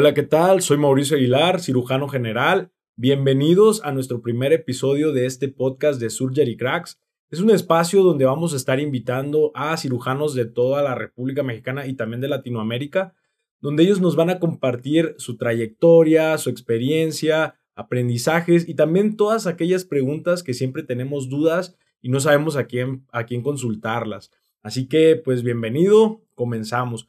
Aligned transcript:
Hola, 0.00 0.14
¿qué 0.14 0.22
tal? 0.22 0.62
Soy 0.62 0.78
Mauricio 0.78 1.16
Aguilar, 1.16 1.58
cirujano 1.58 2.06
general. 2.06 2.70
Bienvenidos 2.94 3.82
a 3.82 3.90
nuestro 3.90 4.22
primer 4.22 4.52
episodio 4.52 5.12
de 5.12 5.26
este 5.26 5.48
podcast 5.48 6.00
de 6.00 6.08
Surgery 6.08 6.56
Cracks. 6.56 7.00
Es 7.30 7.40
un 7.40 7.50
espacio 7.50 8.04
donde 8.04 8.24
vamos 8.24 8.52
a 8.52 8.56
estar 8.58 8.78
invitando 8.78 9.50
a 9.56 9.76
cirujanos 9.76 10.34
de 10.34 10.44
toda 10.44 10.84
la 10.84 10.94
República 10.94 11.42
Mexicana 11.42 11.88
y 11.88 11.94
también 11.94 12.20
de 12.20 12.28
Latinoamérica, 12.28 13.12
donde 13.60 13.82
ellos 13.82 14.00
nos 14.00 14.14
van 14.14 14.30
a 14.30 14.38
compartir 14.38 15.16
su 15.18 15.36
trayectoria, 15.36 16.38
su 16.38 16.48
experiencia, 16.48 17.56
aprendizajes 17.74 18.68
y 18.68 18.74
también 18.74 19.16
todas 19.16 19.48
aquellas 19.48 19.84
preguntas 19.84 20.44
que 20.44 20.54
siempre 20.54 20.84
tenemos 20.84 21.28
dudas 21.28 21.76
y 22.00 22.10
no 22.10 22.20
sabemos 22.20 22.54
a 22.54 22.68
quién, 22.68 23.04
a 23.10 23.26
quién 23.26 23.42
consultarlas. 23.42 24.30
Así 24.62 24.86
que, 24.86 25.16
pues 25.16 25.42
bienvenido, 25.42 26.22
comenzamos. 26.36 27.08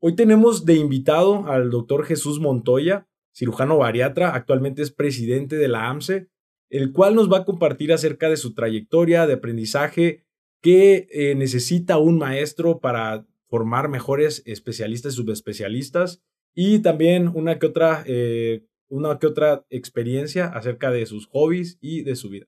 Hoy 0.00 0.14
tenemos 0.14 0.64
de 0.64 0.74
invitado 0.74 1.48
al 1.48 1.70
doctor 1.70 2.04
Jesús 2.04 2.38
Montoya, 2.38 3.08
cirujano 3.34 3.78
bariatra, 3.78 4.32
actualmente 4.32 4.80
es 4.80 4.92
presidente 4.92 5.56
de 5.56 5.66
la 5.66 5.88
AMSE, 5.88 6.28
el 6.70 6.92
cual 6.92 7.16
nos 7.16 7.32
va 7.32 7.38
a 7.38 7.44
compartir 7.44 7.92
acerca 7.92 8.28
de 8.28 8.36
su 8.36 8.54
trayectoria 8.54 9.26
de 9.26 9.32
aprendizaje, 9.34 10.24
qué 10.62 11.08
eh, 11.10 11.34
necesita 11.34 11.98
un 11.98 12.16
maestro 12.16 12.78
para 12.78 13.26
formar 13.48 13.88
mejores 13.88 14.44
especialistas 14.46 15.14
y 15.14 15.16
subespecialistas, 15.16 16.22
y 16.54 16.78
también 16.78 17.26
una 17.34 17.58
que 17.58 17.66
otra, 17.66 18.04
eh, 18.06 18.62
una 18.88 19.18
que 19.18 19.26
otra 19.26 19.66
experiencia 19.68 20.46
acerca 20.46 20.92
de 20.92 21.06
sus 21.06 21.26
hobbies 21.26 21.76
y 21.80 22.02
de 22.02 22.14
su 22.14 22.30
vida. 22.30 22.46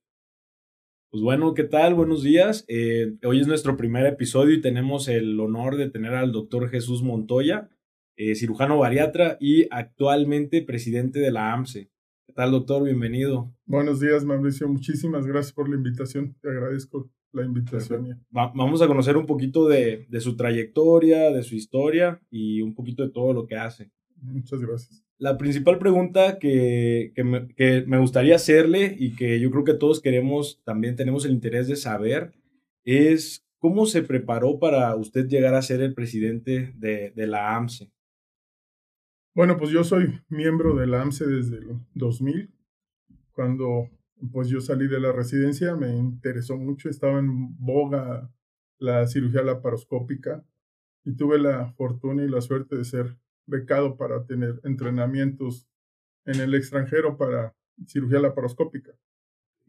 Pues 1.11 1.25
bueno, 1.25 1.55
¿qué 1.55 1.65
tal? 1.65 1.95
Buenos 1.95 2.23
días. 2.23 2.65
Eh, 2.69 3.17
hoy 3.25 3.41
es 3.41 3.49
nuestro 3.49 3.77
primer 3.77 4.07
episodio 4.07 4.55
y 4.55 4.61
tenemos 4.61 5.09
el 5.09 5.41
honor 5.41 5.77
de 5.77 5.91
tener 5.91 6.15
al 6.15 6.31
doctor 6.31 6.69
Jesús 6.69 7.03
Montoya, 7.03 7.69
cirujano 8.37 8.79
bariatra 8.79 9.37
y 9.41 9.67
actualmente 9.73 10.63
presidente 10.63 11.19
de 11.19 11.33
la 11.33 11.53
AMSE. 11.53 11.91
¿Qué 12.29 12.33
tal, 12.33 12.53
doctor? 12.53 12.85
Bienvenido. 12.85 13.53
Buenos 13.67 13.99
días, 13.99 14.25
Mauricio. 14.25 14.69
Muchísimas 14.69 15.27
gracias 15.27 15.53
por 15.53 15.69
la 15.69 15.75
invitación. 15.75 16.37
Te 16.41 16.49
agradezco 16.49 17.11
la 17.33 17.45
invitación. 17.45 18.25
vamos 18.31 18.81
a 18.81 18.87
conocer 18.87 19.17
un 19.17 19.27
poquito 19.27 19.67
de, 19.67 20.07
su 20.21 20.37
trayectoria, 20.37 21.33
de 21.33 21.43
su 21.43 21.57
historia 21.57 22.21
y 22.31 22.63
un 22.63 22.73
poquito 22.73 23.03
de 23.03 23.11
todo 23.11 23.33
lo 23.33 23.49
que 23.49 23.57
hace. 23.57 23.91
Muchas 24.23 24.61
gracias. 24.61 25.05
La 25.19 25.37
principal 25.37 25.79
pregunta 25.79 26.39
que, 26.39 27.13
me, 27.87 27.99
gustaría 27.99 28.37
hacerle 28.37 28.97
y 28.99 29.15
que 29.15 29.39
yo 29.41 29.51
creo 29.51 29.65
que 29.65 29.75
todos 29.75 30.01
queremos, 30.01 30.63
también 30.65 30.97
tenemos 30.97 31.25
el 31.25 31.33
interés 31.33 31.69
de 31.69 31.77
saber, 31.77 32.33
es 32.85 33.45
cómo 33.59 33.87
se 33.87 34.03
preparó 34.03 34.59
para 34.59 34.95
usted 34.97 35.27
llegar 35.29 35.55
a 35.55 35.63
ser 35.63 35.83
el 35.83 35.95
presidente 35.95 36.73
de, 36.77 37.11
de 37.11 37.27
la 37.27 37.57
AMSE. 37.57 37.91
Bueno, 39.35 39.57
pues 39.59 39.71
yo 39.71 39.85
soy 39.85 40.21
miembro 40.29 40.75
de 40.75 40.87
la 40.87 41.03
AMSE 41.03 41.27
desde 41.27 41.59
el 41.59 41.81
2000. 41.95 42.51
Cuando 43.33 43.91
pues 44.33 44.49
yo 44.49 44.61
salí 44.61 44.87
de 44.87 45.01
la 45.01 45.13
residencia 45.13 45.75
me 45.77 45.97
interesó 45.97 46.57
mucho, 46.57 46.89
estaba 46.89 47.19
en 47.19 47.57
boga 47.59 48.31
la 48.79 49.07
cirugía 49.07 49.43
laparoscópica 49.43 50.45
y 51.05 51.17
tuve 51.17 51.39
la 51.39 51.73
fortuna 51.73 52.25
y 52.25 52.29
la 52.29 52.41
suerte 52.41 52.77
de 52.77 52.85
ser 52.85 53.17
becado 53.51 53.97
para 53.97 54.25
tener 54.25 54.61
entrenamientos 54.65 55.69
en 56.25 56.41
el 56.41 56.55
extranjero 56.55 57.17
para 57.17 57.55
cirugía 57.87 58.21
laparoscópica. 58.21 58.93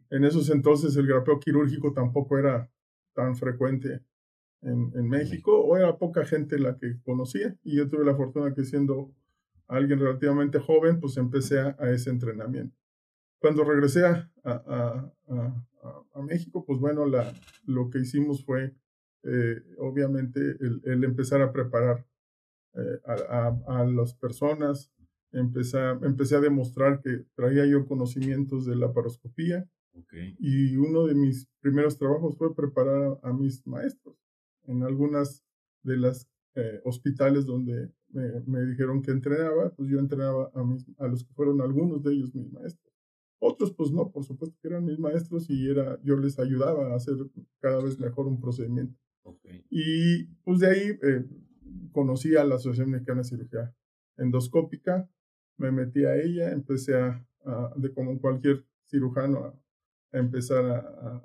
En 0.09 0.23
esos 0.23 0.49
entonces 0.49 0.95
el 0.95 1.07
grapeo 1.07 1.39
quirúrgico 1.39 1.93
tampoco 1.93 2.37
era 2.37 2.69
tan 3.13 3.35
frecuente 3.35 4.01
en, 4.61 4.91
en 4.95 5.09
México 5.09 5.59
o 5.59 5.75
era 5.75 5.97
poca 5.97 6.23
gente 6.23 6.59
la 6.59 6.77
que 6.77 7.01
conocía 7.01 7.55
y 7.63 7.77
yo 7.77 7.89
tuve 7.89 8.05
la 8.05 8.15
fortuna 8.15 8.53
que 8.53 8.63
siendo 8.63 9.11
alguien 9.71 9.99
relativamente 9.99 10.59
joven, 10.59 10.99
pues 10.99 11.15
empecé 11.17 11.59
a, 11.59 11.75
ese 11.91 12.09
entrenamiento. 12.09 12.75
Cuando 13.39 13.63
regresé 13.63 14.05
a, 14.05 14.29
a, 14.43 15.13
a, 16.13 16.21
México, 16.21 16.63
pues 16.65 16.79
bueno, 16.79 17.05
la, 17.05 17.33
lo 17.65 17.89
que 17.89 17.99
hicimos 17.99 18.43
fue, 18.45 18.75
eh, 19.23 19.61
obviamente, 19.77 20.39
el, 20.59 21.03
empezar 21.03 21.41
a 21.41 21.51
preparar 21.51 22.05
eh, 22.75 22.99
a, 23.05 23.83
las 23.85 24.13
personas, 24.13 24.91
empecé, 25.31 25.79
empecé 26.01 26.35
a 26.35 26.41
demostrar 26.41 27.01
que 27.01 27.25
traía 27.35 27.65
yo 27.65 27.85
conocimientos 27.85 28.65
de 28.65 28.75
la 28.75 28.93
paroscopía. 28.93 29.67
Y 30.39 30.77
uno 30.77 31.05
de 31.05 31.15
mis 31.15 31.49
primeros 31.59 31.97
trabajos 31.97 32.37
fue 32.37 32.55
preparar 32.55 33.19
a 33.23 33.33
mis 33.33 33.67
maestros 33.67 34.15
en 34.63 34.83
algunas 34.83 35.43
de 35.83 35.97
las 35.97 36.29
eh, 36.55 36.79
hospitales 36.85 37.45
donde 37.45 37.91
me, 38.09 38.65
dijeron 38.65 39.01
que 39.01 39.11
entrenaba, 39.11 39.69
pues 39.75 39.89
yo 39.89 39.99
entrenaba 39.99 40.51
a, 40.53 40.63
mis, 40.63 40.85
a 40.97 41.07
los 41.07 41.23
que 41.23 41.33
fueron 41.33 41.61
algunos 41.61 42.03
de 42.03 42.13
ellos 42.13 42.33
mis 42.35 42.51
maestros. 42.51 42.93
Otros, 43.39 43.73
pues 43.73 43.91
no, 43.91 44.11
por 44.11 44.23
supuesto 44.23 44.55
que 44.61 44.67
eran 44.67 44.85
mis 44.85 44.99
maestros 44.99 45.49
y 45.49 45.69
era, 45.69 45.99
yo 46.03 46.15
les 46.15 46.37
ayudaba 46.39 46.91
a 46.91 46.95
hacer 46.95 47.15
cada 47.59 47.81
vez 47.81 47.99
mejor 47.99 48.27
un 48.27 48.39
procedimiento. 48.39 48.95
Y 49.69 50.25
pues 50.43 50.59
de 50.59 50.67
ahí 50.67 50.99
eh, 51.01 51.25
conocí 51.91 52.35
a 52.35 52.43
la 52.43 52.55
Asociación 52.55 52.91
Mexicana 52.91 53.21
de 53.21 53.27
Cirugía 53.27 53.75
Endoscópica, 54.17 55.09
me 55.57 55.71
metí 55.71 56.05
a 56.05 56.15
ella, 56.15 56.51
empecé 56.51 56.95
a, 56.95 57.23
de 57.75 57.93
como 57.93 58.19
cualquier 58.19 58.65
cirujano, 58.85 59.45
a, 59.45 59.55
empezar 60.13 60.65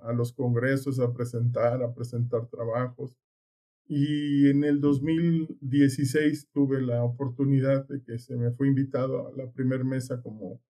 a, 0.03 0.13
los 0.13 0.33
congresos, 0.33 1.01
a 1.01 1.13
presentar, 1.13 1.83
a 1.83 1.93
presentar 1.93 2.47
trabajos, 2.47 3.17
y 3.89 4.49
en 4.49 4.65
el 4.65 4.81
2016 4.81 6.51
tuve 6.53 6.81
la 6.81 7.05
oportunidad 7.05 7.87
de 7.89 8.03
que 8.03 8.19
se 8.19 8.37
me 8.37 8.51
fue 8.53 8.69
invitado 8.69 9.29
a 9.29 9.37
la 9.37 9.51
primer 9.51 9.85
mesa 9.85 10.21
como 10.23 10.61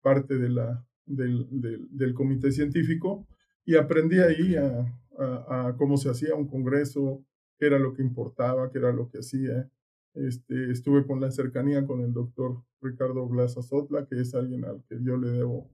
parte 0.00 0.36
de 0.36 0.48
la, 0.48 0.84
del, 1.04 1.46
del, 1.50 2.14
comité 2.14 2.50
científico 2.50 3.26
y 3.64 3.76
aprendí 3.76 4.18
ahí 4.18 4.56
a, 4.56 5.74
cómo 5.78 5.96
se 5.96 6.10
hacía 6.10 6.34
un 6.34 6.46
congreso, 6.46 7.24
qué 7.58 7.66
era 7.66 7.78
lo 7.78 7.94
que 7.94 8.02
importaba, 8.02 8.70
qué 8.70 8.78
era 8.78 8.92
lo 8.92 9.08
que 9.08 9.18
hacía. 9.18 9.70
Este, 10.14 10.70
estuve 10.70 11.06
con 11.06 11.20
la 11.20 11.30
cercanía 11.30 11.86
con 11.86 12.00
el 12.00 12.12
doctor 12.12 12.62
Ricardo 12.80 13.26
Blas 13.28 13.56
Azotla, 13.58 14.06
que 14.06 14.20
es 14.20 14.34
alguien 14.34 14.64
al 14.64 14.82
que 14.88 15.02
yo 15.02 15.16
le 15.16 15.30
debo 15.30 15.70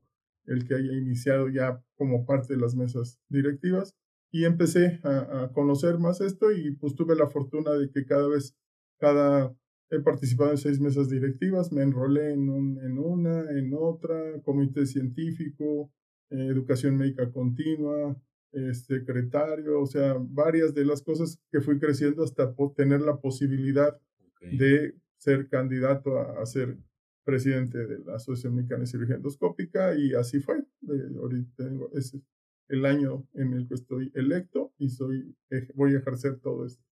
el 0.47 0.67
que 0.67 0.75
haya 0.75 0.93
iniciado 0.93 1.49
ya 1.49 1.83
como 1.97 2.27
parte 2.27 2.55
de 2.55 2.61
las 2.61 2.75
mesas 2.75 3.21
directivas 3.29 3.95
y 4.33 4.47
empecé 4.47 4.99
a, 5.05 5.51
conocer 5.53 5.99
más 5.99 6.21
esto 6.23 6.51
y 6.51 6.73
pues 6.73 6.95
tuve 6.95 7.15
la 7.15 7.29
fortuna 7.29 7.73
de 7.73 7.91
que 7.91 8.07
cada 8.07 8.27
vez, 8.27 8.57
cada, 8.99 9.55
he 9.91 10.01
participado 10.01 10.51
en 10.51 10.57
seis 10.57 10.81
mesas 10.81 11.11
directivas, 11.11 11.71
me 11.71 11.83
enrolé 11.83 12.33
en, 12.33 12.49
en 12.83 12.99
una, 12.99 13.51
en 13.51 13.75
otra, 13.75 14.41
comité 14.43 14.87
científico, 14.87 15.93
eh, 16.31 16.47
educación 16.47 16.97
médica 16.97 17.31
continua, 17.31 18.17
secretario, 18.75 19.81
o 19.81 19.87
sea, 19.87 20.17
varias 20.19 20.75
de 20.75 20.85
las 20.85 21.03
cosas 21.03 21.41
que 21.51 21.61
fui 21.61 21.79
creciendo 21.79 22.23
hasta 22.23 22.55
tener 22.77 23.01
la 23.01 23.17
posibilidad 23.17 23.99
de 24.41 24.95
ser 25.17 25.49
candidato 25.49 26.19
a, 26.19 26.45
ser 26.47 26.77
presidente 27.25 27.79
de 27.87 28.01
la 28.01 28.17
Asociación 28.17 28.57
Mexicana 28.57 28.81
de 28.81 28.87
Cirugía 28.89 29.17
Endoscópica 29.17 29.95
y 29.97 30.13
así 30.15 30.41
fue. 30.41 30.65
ahorita 31.17 31.51
tengo 31.57 31.91
ese, 31.95 32.21
el 32.69 32.85
año 32.85 33.27
en 33.35 33.53
el 33.53 33.69
que 33.69 33.75
estoy 33.75 34.11
electo 34.15 34.73
y 34.79 34.89
soy, 34.89 35.35
voy 35.75 35.95
a 35.95 35.99
ejercer 35.99 36.39
todo 36.41 36.67
esto, 36.67 36.83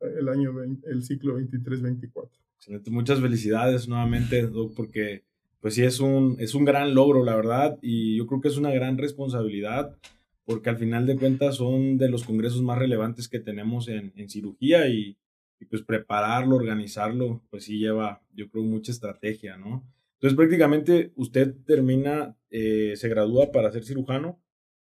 el 0.00 0.28
año, 0.28 0.54
el 0.62 1.02
ciclo 1.02 1.38
23-24. 1.38 2.30
Excelente, 2.56 2.90
muchas 2.90 3.20
felicidades 3.20 3.88
nuevamente, 3.88 4.42
Doc, 4.46 4.74
porque 4.74 5.24
pues 5.60 5.74
sí 5.74 5.82
es 5.82 6.00
un, 6.00 6.36
es 6.38 6.54
un 6.54 6.64
gran 6.64 6.94
logro, 6.94 7.24
la 7.24 7.36
verdad, 7.36 7.78
y 7.82 8.16
yo 8.16 8.26
creo 8.26 8.40
que 8.40 8.48
es 8.48 8.56
una 8.56 8.70
gran 8.70 8.96
responsabilidad, 8.96 9.96
porque 10.44 10.70
al 10.70 10.76
final 10.76 11.06
de 11.06 11.16
cuentas 11.16 11.56
son 11.56 11.96
de 11.98 12.08
los 12.08 12.24
congresos 12.24 12.62
más 12.62 12.78
relevantes 12.78 13.28
que 13.28 13.40
tenemos 13.40 13.88
en, 13.88 14.12
en 14.16 14.28
cirugía 14.28 14.88
y, 14.88 15.16
y, 15.58 15.64
pues 15.66 15.82
prepararlo, 15.82 16.56
organizarlo, 16.56 17.42
pues 17.50 17.64
sí 17.64 17.78
lleva, 17.78 18.22
yo 18.34 18.48
creo, 18.50 18.64
mucha 18.64 18.92
estrategia, 18.92 19.56
¿no? 19.56 19.86
Entonces 20.14 20.36
prácticamente 20.36 21.12
usted 21.16 21.54
termina, 21.66 22.36
eh, 22.50 22.94
se 22.96 23.08
gradúa 23.08 23.52
para 23.52 23.70
ser 23.72 23.84
cirujano 23.84 24.40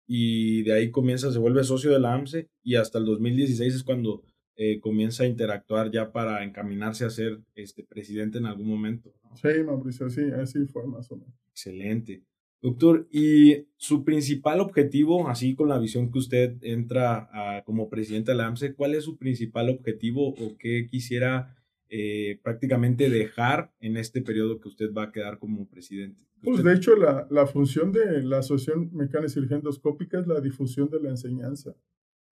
y 0.06 0.62
de 0.62 0.74
ahí 0.74 0.90
comienza, 0.90 1.32
se 1.32 1.38
vuelve 1.38 1.64
socio 1.64 1.90
de 1.90 1.98
la 1.98 2.14
AMSE 2.14 2.48
y 2.62 2.76
hasta 2.76 2.98
el 2.98 3.04
2016 3.06 3.74
es 3.74 3.82
cuando 3.82 4.22
eh, 4.56 4.78
comienza 4.78 5.24
a 5.24 5.26
interactuar 5.26 5.90
ya 5.90 6.12
para 6.12 6.44
encaminarse 6.44 7.04
a 7.04 7.10
ser 7.10 7.40
este, 7.56 7.82
presidente 7.82 8.38
en 8.38 8.46
algún 8.46 8.68
momento. 8.68 9.12
Sí, 9.34 9.48
Mauricio, 9.64 10.08
sí, 10.08 10.22
así 10.40 10.66
fue 10.66 10.86
más 10.86 11.10
o 11.10 11.16
menos. 11.16 11.34
Excelente. 11.50 12.22
Doctor, 12.64 13.06
y 13.10 13.66
su 13.76 14.04
principal 14.04 14.58
objetivo, 14.62 15.28
así 15.28 15.54
con 15.54 15.68
la 15.68 15.78
visión 15.78 16.10
que 16.10 16.18
usted 16.18 16.56
entra 16.62 17.28
a, 17.30 17.62
como 17.62 17.90
presidente 17.90 18.30
de 18.30 18.38
la 18.38 18.46
AMSE, 18.46 18.74
¿cuál 18.74 18.94
es 18.94 19.04
su 19.04 19.18
principal 19.18 19.68
objetivo 19.68 20.28
o 20.30 20.56
qué 20.56 20.86
quisiera 20.90 21.62
eh, 21.90 22.40
prácticamente 22.42 23.10
dejar 23.10 23.74
en 23.80 23.98
este 23.98 24.22
periodo 24.22 24.60
que 24.60 24.68
usted 24.68 24.94
va 24.94 25.02
a 25.02 25.12
quedar 25.12 25.38
como 25.38 25.68
presidente? 25.68 26.24
Pues 26.42 26.64
de 26.64 26.72
hecho 26.72 26.96
la, 26.96 27.26
la 27.28 27.46
función 27.46 27.92
de 27.92 28.22
la 28.22 28.38
Asociación 28.38 28.88
Mecánica 28.94 29.26
y 29.26 29.28
Cirugía 29.28 29.58
Endoscópica 29.58 30.18
es 30.18 30.26
la 30.26 30.40
difusión 30.40 30.88
de 30.88 31.02
la 31.02 31.10
enseñanza. 31.10 31.76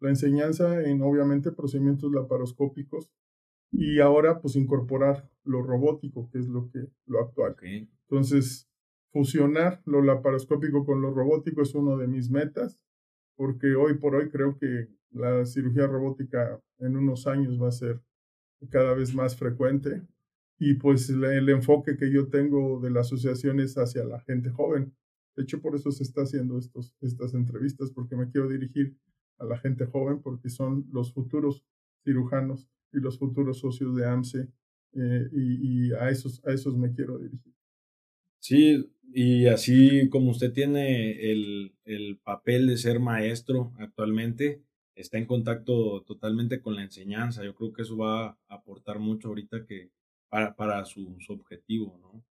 La 0.01 0.09
enseñanza 0.09 0.83
en 0.83 1.03
obviamente 1.03 1.53
procedimientos 1.53 2.11
laparoscópicos 2.11 3.11
y 3.71 4.01
ahora 4.01 4.41
pues 4.41 4.57
incorporar 4.57 5.29
lo 5.45 5.61
robótico, 5.61 6.31
que 6.31 6.39
es 6.39 6.49
lo 6.49 6.71
que 6.71 6.89
lo 7.05 7.21
actual. 7.21 7.55
Entonces, 8.09 8.72
fusionar 9.13 9.83
lo 9.85 10.03
laparoscópico 10.03 10.85
con 10.85 11.03
lo 11.03 11.13
robótico 11.13 11.63
es 11.63 11.75
uno 11.75 11.97
de 11.97 12.09
mis 12.09 12.31
metas, 12.31 12.81
porque 13.37 13.75
hoy 13.75 13.95
por 13.95 14.15
hoy 14.15 14.31
creo 14.31 14.59
que 14.59 14.89
la 15.11 15.45
cirugía 15.45 15.87
robótica 15.87 16.61
en 16.79 16.97
unos 16.97 17.27
años 17.27 17.61
va 17.63 17.69
a 17.69 17.73
ser 17.73 18.01
cada 18.71 18.95
vez 18.95 19.15
más 19.15 19.37
frecuente 19.37 20.03
y 20.59 20.75
pues 20.75 21.11
el, 21.11 21.49
enfoque 21.49 21.97
que 21.97 22.11
yo 22.11 22.29
tengo 22.29 22.81
de 22.81 22.91
la 22.91 23.01
asociación 23.01 23.61
es 23.61 23.77
hacia 23.77 24.05
la 24.05 24.21
gente 24.21 24.51
joven. 24.51 24.95
De 25.35 25.43
hecho, 25.43 25.61
por 25.61 25.75
eso 25.75 25.91
se 25.91 26.05
está 26.05 26.23
haciendo 26.23 26.57
estos, 26.57 26.95
estas 27.01 27.35
entrevistas, 27.35 27.91
porque 27.91 28.15
me 28.15 28.31
quiero 28.31 28.49
dirigir 28.49 28.97
a 29.39 29.45
la 29.45 29.59
gente 29.59 29.87
joven, 29.87 30.23
porque 30.23 30.51
son 30.51 30.87
los 30.93 31.13
futuros 31.13 31.65
cirujanos 32.05 32.69
y 32.93 33.01
los 33.01 33.19
futuros 33.19 33.59
socios 33.59 33.97
de 33.97 34.07
AMSE, 34.07 34.49
eh, 34.93 35.29
y, 35.33 35.89
y, 35.89 35.93
a, 35.95 36.11
esos, 36.11 36.45
a 36.47 36.53
esos 36.53 36.77
me 36.77 36.93
quiero 36.93 37.19
dirigir. 37.19 37.53
Sí, 38.43 38.93
y 39.15 39.47
así 39.47 40.09
como 40.09 40.33
usted 40.33 40.53
tiene 40.53 41.31
el, 41.31 41.77
el 41.85 42.19
papel 42.19 42.67
de 42.67 42.77
ser 42.77 42.99
maestro 42.99 43.73
actualmente, 43.79 44.65
está 44.97 45.17
en 45.19 45.27
contacto 45.27 46.03
totalmente 46.03 46.61
con 46.61 46.75
la 46.75 46.83
enseñanza. 46.83 47.45
Yo 47.45 47.55
creo 47.55 47.73
que 47.73 47.83
eso 47.83 47.97
va 47.97 48.31
a 48.31 48.39
aportar 48.49 48.99
mucho 48.99 49.29
ahorita 49.29 49.65
que 49.65 49.93
para, 50.29 50.57
para 50.57 50.85
su, 50.87 51.17
su 51.21 51.35
objetivo, 51.35 51.97
¿no? 52.03 52.25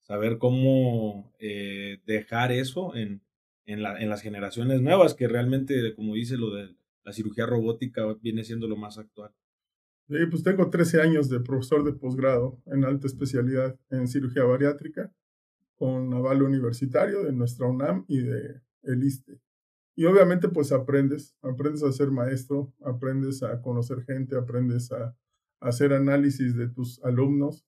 Saber 0.00 0.38
cómo 0.38 1.34
eh, 1.38 1.98
dejar 2.06 2.50
eso 2.50 2.96
en, 2.96 3.20
en, 3.66 3.82
la, 3.82 4.00
en 4.00 4.08
las 4.08 4.22
generaciones 4.22 4.80
nuevas, 4.80 5.12
que 5.12 5.28
realmente, 5.28 5.94
como 5.94 6.14
dice, 6.14 6.38
lo 6.38 6.54
de 6.54 6.74
la 7.04 7.12
cirugía 7.12 7.44
robótica 7.44 8.06
viene 8.22 8.42
siendo 8.42 8.68
lo 8.68 8.76
más 8.76 8.96
actual. 8.96 9.32
Sí, 10.08 10.16
pues 10.30 10.42
tengo 10.42 10.70
13 10.70 11.02
años 11.02 11.28
de 11.28 11.40
profesor 11.40 11.84
de 11.84 11.92
posgrado 11.92 12.58
en 12.64 12.86
alta 12.86 13.06
especialidad 13.06 13.78
en 13.90 14.08
cirugía 14.08 14.44
bariátrica 14.44 15.12
con 15.78 16.12
aval 16.12 16.42
universitario 16.42 17.22
de 17.22 17.32
nuestra 17.32 17.66
UNAM 17.66 18.04
y 18.08 18.20
de 18.20 18.60
el 18.82 19.04
ISTE. 19.04 19.40
Y 19.96 20.04
obviamente 20.04 20.48
pues 20.48 20.72
aprendes, 20.72 21.36
aprendes 21.42 21.82
a 21.82 21.92
ser 21.92 22.10
maestro, 22.10 22.72
aprendes 22.84 23.42
a 23.42 23.60
conocer 23.62 24.02
gente, 24.04 24.36
aprendes 24.36 24.92
a, 24.92 25.16
hacer 25.60 25.92
análisis 25.92 26.56
de 26.56 26.68
tus 26.68 27.02
alumnos 27.04 27.66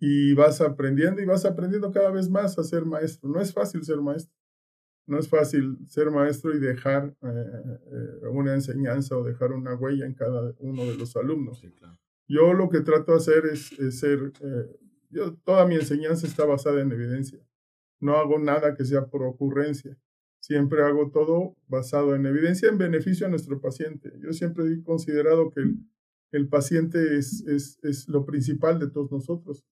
y 0.00 0.34
vas 0.34 0.60
aprendiendo 0.60 1.22
y 1.22 1.24
vas 1.24 1.44
aprendiendo 1.44 1.92
cada 1.92 2.10
vez 2.10 2.28
más 2.28 2.58
a 2.58 2.64
ser 2.64 2.84
maestro. 2.84 3.30
No 3.30 3.40
es 3.40 3.52
fácil 3.52 3.84
ser 3.84 4.00
maestro. 4.00 4.34
No 5.06 5.18
es 5.18 5.28
fácil 5.28 5.78
ser 5.86 6.10
maestro 6.10 6.54
y 6.54 6.60
dejar 6.60 7.14
eh, 7.22 7.78
eh, 7.92 8.26
una 8.30 8.54
enseñanza 8.54 9.16
o 9.16 9.24
dejar 9.24 9.52
una 9.52 9.74
huella 9.74 10.06
en 10.06 10.14
cada 10.14 10.54
uno 10.58 10.84
de 10.84 10.96
los 10.96 11.16
alumnos. 11.16 11.64
Yo 12.28 12.52
lo 12.54 12.68
que 12.68 12.80
trato 12.80 13.12
de 13.12 13.18
hacer 13.18 13.46
es, 13.46 13.98
ser, 13.98 14.32
eh, 14.40 14.78
yo, 15.12 15.34
toda 15.44 15.66
mi 15.66 15.76
enseñanza 15.76 16.26
está 16.26 16.44
basada 16.44 16.80
en 16.80 16.90
evidencia. 16.90 17.38
No 18.00 18.16
hago 18.16 18.38
nada 18.38 18.74
que 18.74 18.84
sea 18.84 19.06
por 19.06 19.22
ocurrencia. 19.22 19.96
Siempre 20.40 20.82
hago 20.82 21.10
todo 21.10 21.56
basado 21.68 22.16
en 22.16 22.26
evidencia 22.26 22.68
en 22.68 22.78
beneficio 22.78 23.26
a 23.26 23.30
nuestro 23.30 23.60
paciente. 23.60 24.12
Yo 24.18 24.32
siempre 24.32 24.64
he 24.66 24.82
considerado 24.82 25.50
que 25.50 25.62
el, 26.32 26.48
paciente 26.48 27.16
es, 27.16 27.46
es, 27.46 27.78
es, 27.82 28.08
lo 28.08 28.24
principal 28.24 28.80
de 28.80 28.90
todos 28.90 29.12
nosotros, 29.12 29.64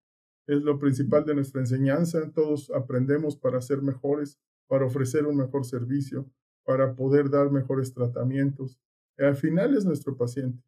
es 0.46 0.62
lo 0.62 0.78
principal 0.78 1.24
de 1.24 1.34
nuestra 1.34 1.60
enseñanza. 1.60 2.30
Todos 2.32 2.70
aprendemos 2.70 3.36
para 3.36 3.60
ser 3.60 3.82
mejores, 3.82 4.38
para 4.68 4.84
ofrecer 4.84 5.26
un 5.26 5.36
mejor 5.36 5.64
servicio, 5.64 6.30
para 6.64 6.94
poder 6.94 7.30
dar 7.30 7.50
mejores 7.50 7.92
tratamientos. 7.92 8.78
al 9.18 9.36
final 9.36 9.76
es 9.76 9.84
nuestro 9.84 10.16
paciente. 10.16 10.62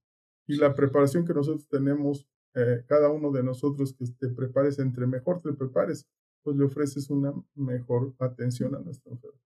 Y 0.48 0.56
la 0.56 0.74
preparación 0.74 1.24
que 1.24 1.34
nosotros 1.34 1.68
tenemos, 1.68 2.26
eh, 2.54 2.84
cada 2.86 3.10
uno 3.10 3.30
de 3.30 3.42
nosotros 3.42 3.94
que 3.94 4.04
te 4.18 4.28
prepares, 4.28 4.78
entre 4.78 5.06
mejor 5.06 5.40
te 5.40 5.52
prepares, 5.52 6.06
pues 6.42 6.56
le 6.56 6.64
ofreces 6.64 7.08
una 7.10 7.32
mejor 7.54 8.14
atención 8.18 8.74
a 8.74 8.80
nuestro 8.80 9.12
enfermo. 9.12 9.40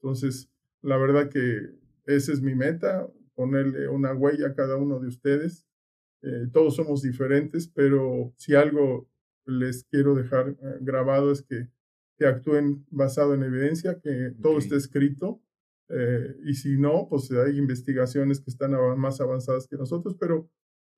Entonces, 0.00 0.50
la 0.82 0.96
verdad 0.98 1.28
que 1.28 1.74
esa 2.06 2.32
es 2.32 2.42
mi 2.42 2.54
meta, 2.54 3.08
ponerle 3.34 3.88
una 3.88 4.14
huella 4.14 4.48
a 4.48 4.54
cada 4.54 4.76
uno 4.76 5.00
de 5.00 5.08
ustedes. 5.08 5.66
Eh, 6.22 6.48
todos 6.52 6.76
somos 6.76 7.02
diferentes, 7.02 7.68
pero 7.68 8.32
si 8.36 8.54
algo 8.54 9.08
les 9.46 9.84
quiero 9.84 10.14
dejar 10.14 10.50
eh, 10.50 10.78
grabado 10.80 11.32
es 11.32 11.42
que, 11.42 11.68
que, 12.16 12.26
actúen 12.26 12.86
basado 12.90 13.34
en 13.34 13.42
evidencia, 13.42 14.00
que 14.00 14.34
todo 14.40 14.58
esté 14.58 14.76
escrito. 14.76 15.40
Eh, 15.88 16.36
y 16.44 16.54
si 16.54 16.78
no, 16.78 17.08
pues 17.08 17.30
hay 17.30 17.58
investigaciones 17.58 18.40
que 18.40 18.50
están 18.50 18.72
más 18.98 19.20
avanzadas 19.20 19.68
que 19.68 19.76
nosotros, 19.76 20.16
pero 20.18 20.48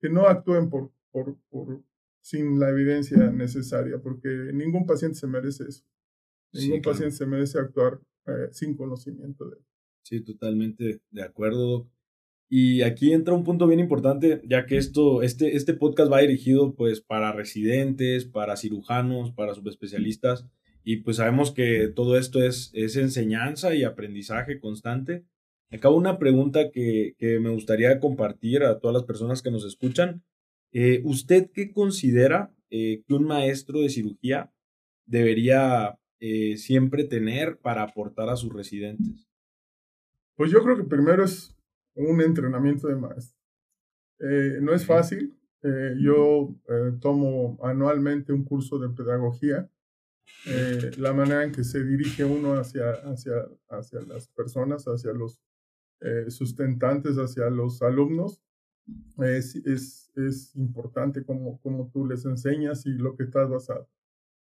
que 0.00 0.08
no 0.08 0.26
actúen 0.26 0.68
por, 0.68 0.92
por, 1.10 1.36
por 1.48 1.82
sin 2.20 2.58
la 2.58 2.70
evidencia 2.70 3.30
necesaria, 3.30 3.98
porque 3.98 4.28
ningún 4.52 4.84
paciente 4.84 5.16
se 5.18 5.26
merece 5.26 5.64
eso. 5.68 5.84
Ningún 6.52 6.82
paciente 6.82 7.14
se 7.14 7.26
merece 7.26 7.58
actuar 7.58 8.00
eh, 8.26 8.48
sin 8.50 8.76
conocimiento 8.76 9.48
de 9.48 9.56
él. 9.56 9.64
Sí, 10.02 10.20
totalmente 10.20 11.00
de 11.10 11.22
acuerdo, 11.22 11.88
Y 12.48 12.82
aquí 12.82 13.12
entra 13.12 13.34
un 13.34 13.42
punto 13.44 13.66
bien 13.66 13.80
importante, 13.80 14.40
ya 14.44 14.66
que 14.66 14.76
esto, 14.76 15.22
este, 15.22 15.56
este 15.56 15.74
podcast 15.74 16.12
va 16.12 16.20
dirigido 16.20 16.74
pues 16.74 17.00
para 17.00 17.32
residentes, 17.32 18.24
para 18.24 18.56
cirujanos, 18.56 19.32
para 19.32 19.54
subespecialistas, 19.54 20.46
y 20.84 20.98
pues 20.98 21.16
sabemos 21.16 21.50
que 21.50 21.88
todo 21.88 22.16
esto 22.16 22.42
es, 22.42 22.70
es 22.72 22.96
enseñanza 22.96 23.74
y 23.74 23.82
aprendizaje 23.82 24.60
constante. 24.60 25.24
Acá 25.72 25.90
una 25.90 26.18
pregunta 26.18 26.70
que, 26.70 27.14
que 27.18 27.40
me 27.40 27.50
gustaría 27.50 27.98
compartir 27.98 28.62
a 28.62 28.78
todas 28.78 28.94
las 28.94 29.04
personas 29.04 29.42
que 29.42 29.50
nos 29.50 29.64
escuchan. 29.64 30.22
Eh, 30.72 31.00
¿Usted 31.04 31.50
qué 31.52 31.72
considera 31.72 32.52
eh, 32.70 33.02
que 33.06 33.14
un 33.14 33.24
maestro 33.24 33.80
de 33.80 33.88
cirugía 33.88 34.52
debería 35.06 35.98
eh, 36.20 36.56
siempre 36.56 37.04
tener 37.04 37.58
para 37.58 37.82
aportar 37.82 38.28
a 38.28 38.36
sus 38.36 38.52
residentes? 38.52 39.26
Pues 40.34 40.50
yo 40.50 40.62
creo 40.62 40.76
que 40.76 40.84
primero 40.84 41.24
es 41.24 41.56
un 41.94 42.20
entrenamiento 42.20 42.88
de 42.88 42.96
maestro. 42.96 43.38
No 44.60 44.74
es 44.74 44.84
fácil. 44.84 45.34
Yo 45.98 46.54
tomo 47.00 47.58
anualmente 47.62 48.32
un 48.34 48.44
curso 48.44 48.78
de 48.78 48.90
pedagogía. 48.90 49.70
la 50.98 51.14
manera 51.14 51.44
en 51.44 51.52
que 51.52 51.64
se 51.64 51.82
dirige 51.84 52.24
uno 52.24 52.54
hacia, 52.54 52.90
hacia, 52.90 53.32
hacia 53.70 54.00
las 54.02 54.28
personas, 54.28 54.84
hacia 54.84 55.12
los 55.12 55.40
sustentantes, 56.28 57.16
hacia 57.16 57.48
los 57.48 57.80
alumnos, 57.80 58.42
es, 59.18 59.56
es, 59.56 60.12
es 60.16 60.54
importante 60.56 61.24
como, 61.24 61.60
como 61.60 61.90
tú 61.90 62.06
les 62.06 62.24
enseñas 62.24 62.86
y 62.86 62.90
lo 62.90 63.16
que 63.16 63.24
estás 63.24 63.48
basado. 63.48 63.88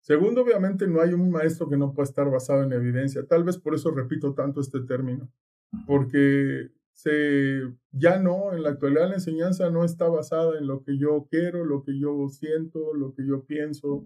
Segundo, 0.01 0.41
obviamente 0.41 0.87
no 0.87 1.01
hay 1.01 1.13
un 1.13 1.29
maestro 1.29 1.67
que 1.67 1.77
no 1.77 1.93
pueda 1.93 2.05
estar 2.07 2.29
basado 2.29 2.63
en 2.63 2.71
evidencia. 2.71 3.25
Tal 3.25 3.43
vez 3.43 3.57
por 3.57 3.75
eso 3.75 3.91
repito 3.91 4.33
tanto 4.33 4.61
este 4.61 4.79
término, 4.81 5.29
porque 5.85 6.71
se, 6.93 7.61
ya 7.91 8.17
no, 8.17 8.53
en 8.53 8.63
la 8.63 8.69
actualidad 8.69 9.09
la 9.09 9.15
enseñanza 9.15 9.69
no 9.69 9.83
está 9.83 10.07
basada 10.07 10.57
en 10.57 10.65
lo 10.65 10.83
que 10.83 10.97
yo 10.97 11.27
quiero, 11.29 11.65
lo 11.65 11.83
que 11.83 11.99
yo 11.99 12.29
siento, 12.29 12.93
lo 12.93 13.13
que 13.13 13.27
yo 13.27 13.45
pienso. 13.45 14.05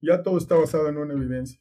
Ya 0.00 0.22
todo 0.22 0.38
está 0.38 0.56
basado 0.56 0.88
en 0.88 0.98
una 0.98 1.14
evidencia. 1.14 1.60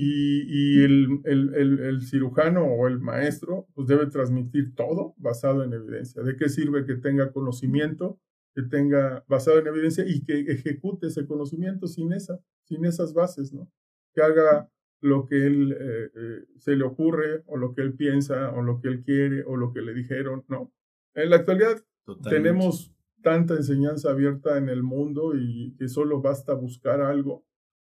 Y, 0.00 0.44
y 0.46 0.84
el, 0.84 1.20
el, 1.24 1.54
el, 1.54 1.78
el, 1.80 2.02
cirujano 2.02 2.64
o 2.64 2.86
el 2.86 3.00
maestro 3.00 3.66
pues 3.74 3.88
debe 3.88 4.06
transmitir 4.06 4.76
todo 4.76 5.14
basado 5.16 5.64
en 5.64 5.72
evidencia. 5.72 6.22
¿De 6.22 6.36
qué 6.36 6.48
sirve 6.48 6.86
que 6.86 6.94
tenga 6.94 7.32
conocimiento 7.32 8.20
que 8.58 8.64
tenga 8.64 9.24
basado 9.28 9.60
en 9.60 9.68
evidencia 9.68 10.04
y 10.04 10.24
que 10.24 10.40
ejecute 10.40 11.06
ese 11.06 11.28
conocimiento 11.28 11.86
sin, 11.86 12.12
esa, 12.12 12.40
sin 12.64 12.84
esas 12.84 13.14
bases, 13.14 13.52
¿no? 13.52 13.70
Que 14.12 14.20
haga 14.20 14.68
lo 15.00 15.26
que 15.26 15.46
él 15.46 15.76
eh, 15.78 16.10
eh, 16.12 16.44
se 16.56 16.74
le 16.74 16.82
ocurre 16.82 17.44
o 17.46 17.56
lo 17.56 17.72
que 17.72 17.82
él 17.82 17.94
piensa 17.94 18.50
o 18.50 18.62
lo 18.62 18.80
que 18.80 18.88
él 18.88 19.04
quiere 19.04 19.44
o 19.44 19.56
lo 19.56 19.72
que 19.72 19.80
le 19.80 19.94
dijeron, 19.94 20.44
¿no? 20.48 20.72
En 21.14 21.30
la 21.30 21.36
actualidad 21.36 21.84
tenemos 22.28 22.92
tanta 23.22 23.54
enseñanza 23.54 24.10
abierta 24.10 24.58
en 24.58 24.68
el 24.68 24.82
mundo 24.82 25.36
y 25.36 25.76
que 25.78 25.88
solo 25.88 26.20
basta 26.20 26.54
buscar 26.54 27.00
algo 27.00 27.44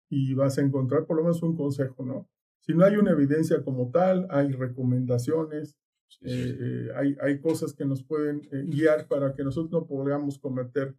y 0.09 0.35
vas 0.35 0.59
a 0.59 0.63
encontrar 0.63 1.07
por 1.07 1.17
lo 1.17 1.23
menos 1.23 1.43
un 1.43 1.57
consejo, 1.57 2.05
¿no? 2.05 2.29
Si 2.61 2.75
no 2.75 2.85
hay 2.85 2.97
una 2.97 3.13
evidencia 3.13 3.63
como 3.63 3.91
tal, 3.91 4.27
hay 4.29 4.51
recomendaciones, 4.51 5.77
eh, 6.23 6.57
eh, 6.61 6.89
hay, 6.97 7.17
hay, 7.21 7.41
cosas 7.41 7.75
que 7.75 7.85
nos 7.85 8.03
pueden 8.03 8.43
eh, 8.51 8.65
guiar 8.67 9.07
para 9.07 9.35
que 9.35 9.45
nosotros 9.45 9.71
no 9.71 9.87
podamos 9.87 10.39
cometer 10.39 10.95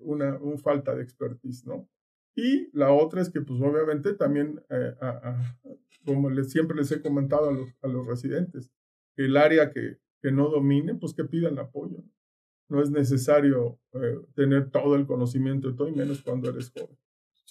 una, 0.00 0.38
falta 0.58 0.94
de 0.94 1.02
expertise, 1.02 1.66
¿no? 1.66 1.88
Y 2.34 2.68
la 2.76 2.92
otra 2.92 3.22
es 3.22 3.30
que, 3.30 3.40
pues 3.40 3.60
obviamente 3.62 4.12
también, 4.12 4.62
como 6.04 6.28
les, 6.28 6.50
siempre 6.50 6.76
les 6.76 6.92
he 6.92 7.00
comentado 7.00 7.48
a 7.48 7.52
los, 7.52 7.74
a 7.80 7.88
los 7.88 8.06
residentes, 8.06 8.70
el 9.16 9.38
área 9.38 9.70
que, 9.70 9.98
que 10.20 10.30
no 10.30 10.50
domine, 10.50 10.94
pues 10.96 11.14
que 11.14 11.24
pidan 11.24 11.58
apoyo. 11.58 12.04
No 12.68 12.82
es 12.82 12.90
necesario 12.90 13.80
tener 14.34 14.70
todo 14.70 14.96
el 14.96 15.06
conocimiento 15.06 15.70
de 15.70 15.76
todo 15.76 15.88
y 15.88 15.92
menos 15.92 16.20
cuando 16.20 16.50
eres 16.50 16.70
joven. 16.70 16.98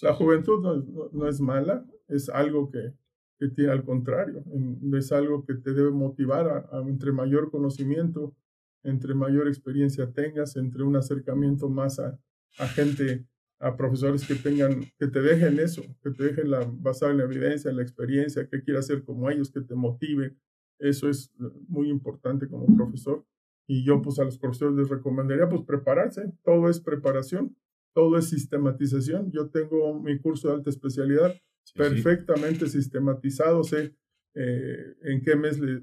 La 0.02 0.14
juventud 0.14 0.62
no, 0.62 1.10
no 1.12 1.28
es 1.28 1.40
mala, 1.40 1.86
es 2.08 2.28
algo 2.28 2.70
que, 2.70 2.92
que 3.38 3.48
tiene 3.48 3.72
al 3.72 3.84
contrario, 3.84 4.44
es 4.94 5.12
algo 5.12 5.44
que 5.44 5.54
te 5.54 5.72
debe 5.72 5.90
motivar 5.90 6.68
a, 6.70 6.80
entre 6.86 7.12
mayor 7.12 7.50
conocimiento, 7.50 8.34
entre 8.82 9.14
mayor 9.14 9.48
experiencia 9.48 10.10
tengas, 10.12 10.56
entre 10.56 10.82
un 10.82 10.96
acercamiento 10.96 11.68
más 11.68 11.98
a, 11.98 12.18
a 12.58 12.66
gente, 12.68 13.26
a 13.58 13.76
profesores 13.76 14.26
que 14.26 14.34
tengan, 14.36 14.84
que 14.98 15.08
te 15.08 15.20
dejen 15.20 15.58
eso, 15.58 15.82
que 16.02 16.10
te 16.10 16.24
dejen 16.24 16.50
la, 16.50 16.60
basado 16.64 17.12
en 17.12 17.18
la 17.18 17.24
evidencia, 17.24 17.70
en 17.70 17.76
la 17.76 17.82
experiencia, 17.82 18.48
que 18.48 18.62
quieras 18.62 18.86
ser 18.86 19.04
como 19.04 19.30
ellos, 19.30 19.50
que 19.50 19.60
te 19.60 19.74
motive. 19.74 20.36
Eso 20.78 21.08
es 21.08 21.32
eh, 21.40 21.44
muy 21.68 21.90
importante 21.90 22.48
como 22.48 22.74
profesor. 22.76 23.24
Y 23.66 23.84
yo 23.84 24.00
pues 24.00 24.18
a 24.18 24.24
los 24.24 24.38
profesores 24.38 24.76
les 24.76 24.88
recomendaría 24.88 25.48
pues 25.48 25.62
prepararse, 25.62 26.32
todo 26.44 26.68
es 26.68 26.80
preparación, 26.80 27.56
todo 27.96 28.18
es 28.18 28.28
sistematización. 28.28 29.32
Yo 29.32 29.48
tengo 29.48 29.98
mi 29.98 30.18
curso 30.18 30.48
de 30.48 30.54
alta 30.56 30.68
especialidad 30.68 31.34
perfectamente 31.74 32.68
sistematizado, 32.68 33.64
sé 33.64 33.94
eh, 34.34 34.94
en 35.00 35.22
qué 35.22 35.34
mes 35.34 35.58
le, 35.58 35.82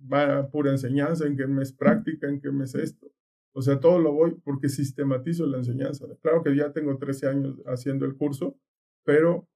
va 0.00 0.50
pura 0.50 0.70
enseñanza, 0.70 1.26
en 1.26 1.34
qué 1.34 1.46
mes 1.46 1.72
práctica, 1.72 2.28
en 2.28 2.42
qué 2.42 2.52
mes 2.52 2.74
esto. 2.74 3.10
O 3.54 3.62
sea, 3.62 3.80
todo 3.80 3.98
lo 3.98 4.12
voy 4.12 4.34
porque 4.44 4.68
sistematizo 4.68 5.46
la 5.46 5.56
enseñanza. 5.56 6.06
Claro 6.20 6.42
que 6.42 6.54
ya 6.54 6.74
tengo 6.74 6.98
13 6.98 7.26
años 7.26 7.56
haciendo 7.64 8.04
el 8.04 8.16
curso, 8.16 8.58
pero 9.02 9.48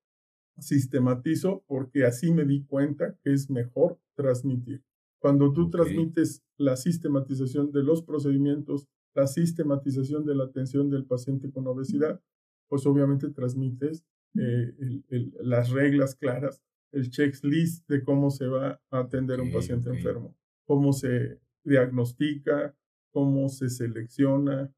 sistematizo 0.59 1.65
porque 1.67 2.07
así 2.07 2.33
me 2.33 2.47
di 2.47 2.65
cuenta 2.65 3.15
que 3.23 3.35
es 3.35 3.51
mejor 3.51 3.99
transmitir. 4.15 4.83
Cuando 5.19 5.53
tú 5.53 5.69
transmites 5.69 6.43
la 6.57 6.79
sistematización 6.79 7.73
de 7.73 7.83
los 7.83 8.03
procedimientos, 8.03 8.89
la 9.15 9.27
sistematización 9.27 10.25
de 10.25 10.35
la 10.35 10.45
atención 10.45 10.91
del 10.91 11.05
paciente 11.05 11.51
con 11.51 11.67
obesidad, 11.67 12.21
pues 12.69 12.87
obviamente 12.87 13.29
transmites 13.31 14.05
eh, 14.39 15.03
las 15.41 15.71
reglas 15.71 16.15
claras 16.15 16.63
el 16.93 17.11
checklist 17.11 17.89
de 17.89 18.03
cómo 18.03 18.31
se 18.31 18.47
va 18.47 18.81
a 18.91 18.99
atender 18.99 19.41
a 19.41 19.43
un 19.43 19.53
paciente 19.53 19.91
enfermo, 19.91 20.37
cómo 20.65 20.93
se 20.93 21.39
diagnostica, 21.65 22.75
cómo 23.13 23.49
se 23.49 23.69
selecciona, 23.69 24.73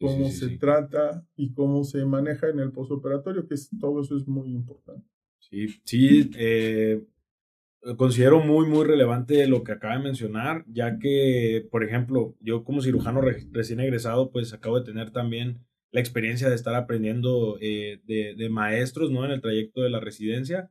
cómo 0.00 0.28
se 0.30 0.56
trata 0.56 1.26
y 1.36 1.52
cómo 1.52 1.84
se 1.84 2.04
maneja 2.04 2.48
en 2.48 2.60
el 2.60 2.72
postoperatorio, 2.72 3.46
que 3.46 3.54
es, 3.54 3.68
todo 3.78 4.00
eso 4.00 4.16
es 4.16 4.26
muy 4.26 4.52
importante. 4.52 5.06
Sí, 5.40 5.68
sí, 5.84 6.30
eh, 6.36 7.04
considero 7.96 8.40
muy, 8.40 8.66
muy 8.66 8.84
relevante 8.84 9.46
lo 9.46 9.62
que 9.62 9.72
acaba 9.72 9.96
de 9.96 10.02
mencionar, 10.02 10.64
ya 10.68 10.98
que, 10.98 11.66
por 11.70 11.84
ejemplo, 11.84 12.36
yo 12.40 12.64
como 12.64 12.82
cirujano 12.82 13.20
recién 13.52 13.80
egresado, 13.80 14.30
pues 14.30 14.52
acabo 14.52 14.78
de 14.78 14.86
tener 14.86 15.10
también 15.10 15.64
la 15.90 16.00
experiencia 16.00 16.48
de 16.48 16.54
estar 16.54 16.74
aprendiendo 16.74 17.56
eh, 17.60 18.00
de, 18.04 18.48
maestros, 18.50 19.10
¿no? 19.10 19.24
En 19.24 19.30
el 19.30 19.40
trayecto 19.40 19.82
de 19.82 19.90
la 19.90 20.00
residencia. 20.00 20.70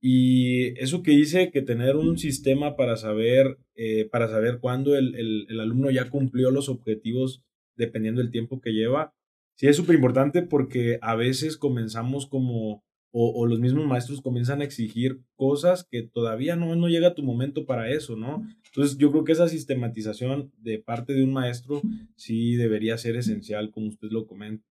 Y 0.00 0.78
eso 0.80 1.02
que 1.02 1.12
dice 1.12 1.50
que 1.50 1.62
tener 1.62 1.96
un 1.96 2.18
sistema 2.18 2.76
para 2.76 2.96
saber, 2.96 3.58
eh, 3.74 4.08
para 4.10 4.28
saber 4.28 4.58
cuándo 4.60 4.96
el, 4.96 5.14
el, 5.16 5.46
el, 5.48 5.60
alumno 5.60 5.90
ya 5.90 6.08
cumplió 6.08 6.50
los 6.50 6.68
objetivos 6.68 7.42
dependiendo 7.76 8.20
del 8.20 8.30
tiempo 8.30 8.60
que 8.60 8.72
lleva, 8.72 9.14
sí 9.56 9.66
es 9.66 9.76
súper 9.76 9.96
importante 9.96 10.42
porque 10.42 10.98
a 11.02 11.16
veces 11.16 11.56
comenzamos 11.56 12.26
como, 12.26 12.84
o, 13.10 13.30
o, 13.30 13.46
los 13.46 13.58
mismos 13.58 13.86
maestros 13.86 14.20
comienzan 14.20 14.60
a 14.60 14.64
exigir 14.64 15.20
cosas 15.34 15.86
que 15.90 16.02
todavía 16.02 16.56
no, 16.56 16.76
no 16.76 16.88
llega 16.88 17.14
tu 17.14 17.22
momento 17.22 17.64
para 17.64 17.90
eso, 17.90 18.16
¿no? 18.16 18.46
Entonces 18.66 18.98
yo 18.98 19.10
creo 19.10 19.24
que 19.24 19.32
esa 19.32 19.48
sistematización 19.48 20.52
de 20.58 20.78
parte 20.78 21.14
de 21.14 21.24
un 21.24 21.32
maestro 21.32 21.80
sí 22.16 22.56
debería 22.56 22.98
ser 22.98 23.16
esencial, 23.16 23.70
como 23.70 23.88
usted 23.88 24.08
lo 24.10 24.26
comenta. 24.26 24.66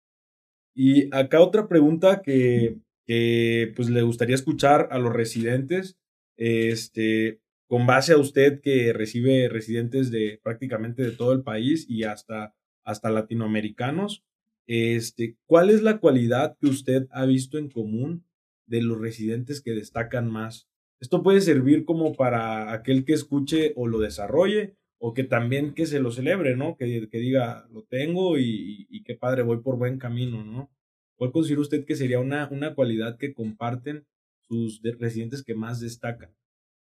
Y 0.74 1.08
acá 1.16 1.40
otra 1.40 1.70
pregunta 1.70 2.22
que, 2.22 2.78
que 3.06 3.72
pues 3.76 3.90
le 3.90 4.02
gustaría 4.02 4.36
escuchar 4.36 4.90
a 4.92 5.00
los 5.00 5.14
residentes, 5.14 5.98
este, 6.36 7.40
con 7.68 7.88
base 7.88 8.14
a 8.14 8.18
usted 8.18 8.60
que 8.62 8.92
recibe 8.92 9.48
residentes 9.48 10.12
de 10.12 10.40
prácticamente 10.44 11.04
de 11.04 11.12
todo 11.12 11.32
el 11.32 11.44
país 11.44 11.86
y 11.90 12.04
hasta, 12.04 12.54
hasta 12.84 13.10
latinoamericanos, 13.10 14.26
este, 14.68 15.38
¿cuál 15.46 15.70
es 15.70 15.82
la 15.82 16.00
cualidad 16.00 16.58
que 16.60 16.68
usted 16.68 17.08
ha 17.12 17.26
visto 17.26 17.58
en 17.58 17.70
común 17.70 18.25
de 18.68 18.82
los 18.82 19.00
residentes 19.00 19.62
que 19.62 19.72
destacan 19.72 20.30
más? 20.30 20.68
Esto 21.00 21.24
puede 21.24 21.42
servir 21.42 21.86
como 21.86 22.14
para 22.14 22.74
aquel 22.74 23.06
que 23.06 23.14
escuche 23.14 23.74
o 23.76 23.88
lo 23.88 24.00
desarrolle 24.00 24.78
o 24.98 25.14
que 25.14 25.24
también 25.24 25.74
que 25.74 25.86
se 25.86 26.00
lo 26.00 26.12
celebre, 26.12 26.56
¿no? 26.56 26.78
Que, 26.78 27.08
que 27.10 27.18
diga, 27.20 27.68
lo 27.72 27.84
tengo 27.84 28.38
y, 28.38 28.88
y, 28.90 29.04
qué 29.04 29.16
padre, 29.16 29.44
voy 29.44 29.62
por 29.62 29.78
buen 29.78 30.00
camino, 30.00 30.44
¿no? 30.44 30.72
¿Cuál 31.18 31.32
considera 31.32 31.62
usted 31.62 31.86
que 31.86 31.96
sería 31.96 32.20
una, 32.20 32.48
una 32.50 32.74
cualidad 32.76 33.18
que 33.18 33.34
comparten 33.34 34.06
sus 34.42 34.82
residentes 35.00 35.44
que 35.44 35.56
más 35.56 35.80
destacan? 35.80 36.34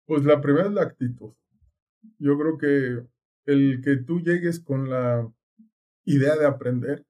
Pues 0.06 0.24
la 0.24 0.40
primera 0.40 0.66
es 0.66 0.72
la 0.72 0.82
actitud. 0.82 1.32
Yo 2.18 2.38
creo 2.38 2.58
que 2.58 3.06
el 3.46 3.80
que 3.82 3.96
tú 3.96 4.20
llegues 4.20 4.60
con 4.60 4.90
la 4.90 5.30
idea 6.04 6.36
de 6.36 6.46
aprender, 6.46 7.04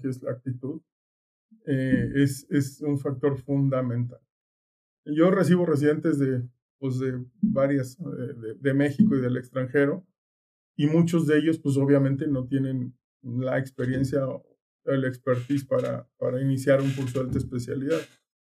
que 0.00 0.08
es 0.08 0.22
la 0.22 0.32
actitud, 0.32 0.80
eh, 1.66 2.12
es, 2.14 2.46
es 2.50 2.80
un 2.80 2.98
factor 2.98 3.36
fundamental. 3.38 4.20
Yo 5.04 5.30
recibo 5.30 5.66
residentes 5.66 6.18
de, 6.18 6.42
pues 6.78 6.98
de 6.98 7.24
varias, 7.40 7.96
de, 7.98 8.54
de, 8.54 8.74
México 8.74 9.16
y 9.16 9.20
del 9.20 9.36
extranjero, 9.36 10.06
y 10.76 10.86
muchos 10.86 11.26
de 11.26 11.38
ellos, 11.38 11.58
pues 11.58 11.76
obviamente 11.76 12.26
no 12.26 12.46
tienen 12.46 12.94
la 13.22 13.58
experiencia 13.58 14.20
el 14.86 15.04
expertise 15.04 15.64
para, 15.64 16.08
para 16.18 16.40
iniciar 16.40 16.80
un 16.80 16.90
curso 16.92 17.18
de 17.18 17.26
alta 17.26 17.38
especialidad. 17.38 18.00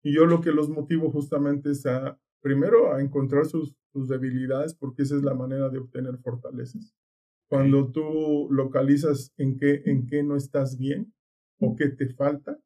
Y 0.03 0.13
yo 0.13 0.25
lo 0.25 0.41
que 0.41 0.51
los 0.51 0.69
motivo 0.69 1.09
justamente 1.11 1.71
es 1.71 1.85
a, 1.85 2.19
primero, 2.41 2.93
a 2.93 3.01
encontrar 3.01 3.45
sus, 3.45 3.75
sus 3.91 4.07
debilidades, 4.07 4.73
porque 4.73 5.03
esa 5.03 5.15
es 5.15 5.23
la 5.23 5.33
manera 5.33 5.69
de 5.69 5.79
obtener 5.79 6.17
fortalezas. 6.17 6.93
Cuando 7.49 7.91
tú 7.91 8.47
localizas 8.51 9.33
en 9.37 9.57
qué, 9.57 9.83
en 9.85 10.05
qué 10.05 10.21
no 10.23 10.35
estás 10.35 10.77
bien 10.77 11.13
o 11.59 11.75
qué 11.75 11.87
te 11.89 12.09
falta, 12.09 12.59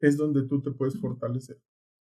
es 0.00 0.16
donde 0.16 0.46
tú 0.46 0.60
te 0.62 0.70
puedes 0.70 0.98
fortalecer. 1.00 1.58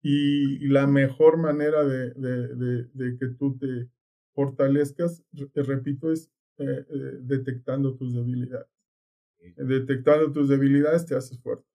Y 0.02 0.66
la 0.68 0.86
mejor 0.86 1.36
manera 1.36 1.84
de, 1.84 2.12
de, 2.14 2.84
de, 2.92 3.18
que 3.18 3.28
tú 3.28 3.56
te 3.58 3.88
fortalezcas, 4.34 5.24
te 5.52 5.62
repito, 5.62 6.12
es 6.12 6.30
eh, 6.58 6.84
eh, 6.88 7.18
detectando 7.22 7.96
tus 7.96 8.14
debilidades 8.14 8.68
detectando 9.56 10.32
tus 10.32 10.48
debilidades 10.48 11.06
te 11.06 11.14
haces 11.14 11.38
fuerte. 11.40 11.66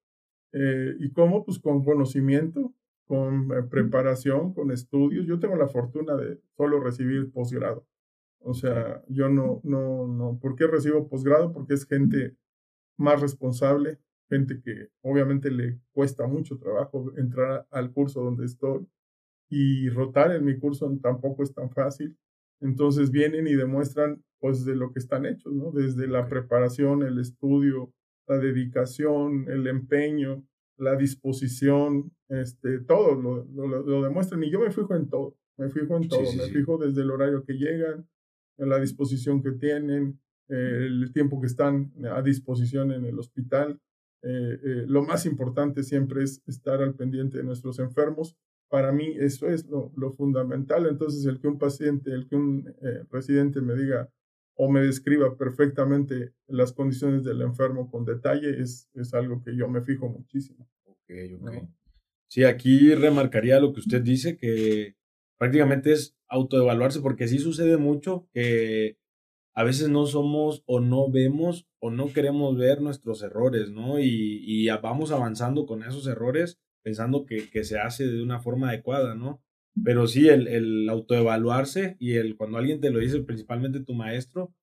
Eh, 0.53 0.95
¿Y 0.99 1.11
cómo? 1.11 1.45
Pues 1.45 1.59
con 1.59 1.83
conocimiento, 1.83 2.73
con 3.05 3.51
eh, 3.51 3.63
preparación, 3.63 4.53
con 4.53 4.71
estudios. 4.71 5.25
Yo 5.25 5.39
tengo 5.39 5.55
la 5.55 5.67
fortuna 5.67 6.15
de 6.15 6.39
solo 6.57 6.79
recibir 6.79 7.31
posgrado. 7.31 7.85
O 8.39 8.53
sea, 8.53 9.03
yo 9.07 9.29
no, 9.29 9.61
no, 9.63 10.07
no. 10.07 10.39
¿Por 10.39 10.55
qué 10.55 10.67
recibo 10.67 11.07
posgrado? 11.07 11.53
Porque 11.53 11.75
es 11.75 11.85
gente 11.85 12.35
más 12.97 13.21
responsable, 13.21 13.99
gente 14.31 14.61
que 14.63 14.87
obviamente 15.01 15.51
le 15.51 15.79
cuesta 15.91 16.25
mucho 16.25 16.57
trabajo 16.57 17.11
entrar 17.17 17.67
al 17.69 17.91
curso 17.91 18.23
donde 18.23 18.45
estoy 18.45 18.87
y 19.49 19.89
rotar 19.89 20.31
en 20.31 20.45
mi 20.45 20.57
curso 20.57 20.89
tampoco 21.01 21.43
es 21.43 21.53
tan 21.53 21.69
fácil. 21.69 22.17
Entonces 22.61 23.11
vienen 23.11 23.47
y 23.47 23.55
demuestran 23.55 24.23
pues 24.39 24.63
de 24.63 24.75
lo 24.75 24.91
que 24.93 24.99
están 24.99 25.25
hechos, 25.25 25.53
¿no? 25.53 25.71
Desde 25.71 26.07
la 26.07 26.27
preparación, 26.27 27.03
el 27.03 27.19
estudio, 27.19 27.93
la 28.27 28.37
dedicación, 28.37 29.45
el 29.49 29.67
empeño, 29.67 30.43
la 30.77 30.95
disposición, 30.95 32.11
este, 32.29 32.79
todo 32.79 33.15
lo, 33.15 33.45
lo, 33.45 34.01
demuestran. 34.01 34.43
Y 34.43 34.49
yo 34.49 34.59
me 34.61 34.71
fijo 34.71 34.95
en 34.95 35.09
todo, 35.09 35.35
me 35.57 35.69
fijo 35.69 35.97
en 35.97 36.07
todo, 36.07 36.21
me 36.37 36.43
fijo 36.45 36.77
desde 36.77 37.01
el 37.01 37.11
horario 37.11 37.43
que 37.43 37.53
llegan, 37.53 38.07
en 38.57 38.69
la 38.69 38.79
disposición 38.79 39.43
que 39.43 39.51
tienen, 39.51 40.19
el 40.47 41.11
tiempo 41.13 41.39
que 41.39 41.47
están 41.47 41.91
a 42.09 42.21
disposición 42.21 42.91
en 42.91 43.05
el 43.05 43.19
hospital. 43.19 43.79
Eh, 44.23 44.59
eh, 44.63 44.85
lo 44.87 45.03
más 45.03 45.25
importante 45.25 45.83
siempre 45.83 46.23
es 46.23 46.41
estar 46.47 46.81
al 46.81 46.95
pendiente 46.95 47.37
de 47.37 47.43
nuestros 47.43 47.79
enfermos 47.79 48.37
para 48.71 48.93
mí 48.93 49.15
eso 49.19 49.49
es 49.49 49.65
lo, 49.67 49.91
lo, 49.97 50.11
fundamental. 50.13 50.87
Entonces, 50.87 51.25
el 51.25 51.39
que 51.39 51.49
un 51.49 51.59
paciente, 51.59 52.11
el 52.11 52.27
que 52.27 52.37
un 52.37 52.73
eh, 52.81 53.03
residente 53.11 53.59
me 53.59 53.75
diga 53.75 54.09
o 54.55 54.71
me 54.71 54.81
describa 54.81 55.37
perfectamente 55.37 56.31
las 56.47 56.71
condiciones 56.71 57.25
del 57.25 57.41
enfermo 57.41 57.91
con 57.91 58.05
detalle, 58.05 58.61
es, 58.61 58.89
es 58.93 59.13
algo 59.13 59.43
que 59.43 59.57
yo 59.57 59.67
me 59.67 59.81
fijo 59.81 60.07
muchísimo. 60.07 60.69
Ok, 60.85 61.11
ok. 61.41 61.67
Sí, 62.29 62.45
aquí 62.45 62.95
remarcaría 62.95 63.59
lo 63.59 63.73
que 63.73 63.81
usted 63.81 64.01
dice, 64.01 64.37
que 64.37 64.95
prácticamente 65.37 65.91
es 65.91 66.15
autoevaluarse, 66.29 67.01
porque 67.01 67.27
sí 67.27 67.39
sucede 67.39 67.75
mucho 67.75 68.29
que 68.31 68.97
a 69.53 69.63
veces 69.63 69.89
no 69.89 70.05
somos 70.05 70.63
o 70.65 70.79
no 70.79 71.09
vemos 71.09 71.67
o 71.79 71.91
no 71.91 72.13
queremos 72.13 72.57
ver 72.57 72.81
nuestros 72.81 73.21
errores, 73.23 73.71
¿no? 73.71 73.99
Y, 73.99 74.41
y 74.45 74.67
vamos 74.81 75.11
avanzando 75.11 75.65
con 75.65 75.83
esos 75.83 76.07
errores 76.07 76.59
pensando 76.83 77.25
que, 77.25 77.49
que, 77.49 77.63
se 77.63 77.79
hace 77.79 78.07
de 78.07 78.23
una 78.23 78.39
forma 78.39 78.69
adecuada, 78.69 79.15
¿no? 79.15 79.41
Pero 79.83 80.07
sí, 80.07 80.27
el, 80.29 80.47
el 80.47 80.89
autoevaluarse 80.89 81.95
y 81.99 82.13
el 82.15 82.35
cuando 82.37 82.57
alguien 82.57 82.81
te 82.81 82.91
lo 82.91 82.99
dice, 82.99 83.21
principalmente 83.21 83.83
tu 83.83 83.93
maestro, 83.93 84.53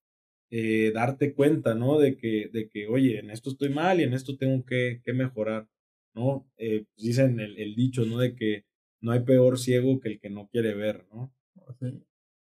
eh, 0.50 0.92
darte 0.95 1.35
cuenta, 1.35 1.75
¿no? 1.75 1.99
De 1.99 2.16
que, 2.16 2.50
de 2.52 2.68
que, 2.68 2.87
oye, 2.88 3.18
en 3.18 3.30
esto 3.30 3.50
estoy 3.50 3.71
mal 3.71 4.00
y 4.00 4.04
en 4.04 4.14
esto 4.14 4.37
tengo 4.37 4.64
que, 4.64 5.00
que 5.04 5.12
mejorar, 5.12 5.68
¿no? 6.14 6.49
Eh, 6.57 6.87
dicen 6.97 7.40
el, 7.40 7.59
el, 7.59 7.75
dicho, 7.75 8.04
¿no? 8.04 8.18
De 8.18 8.35
que 8.35 8.64
no 9.00 9.12
hay 9.12 9.21
peor 9.21 9.59
ciego 9.59 10.00
que 10.00 10.09
el 10.09 10.21
que 10.21 10.30
no 10.30 10.49
quiere 10.49 10.75
ver, 10.75 11.07
¿no? 11.12 11.33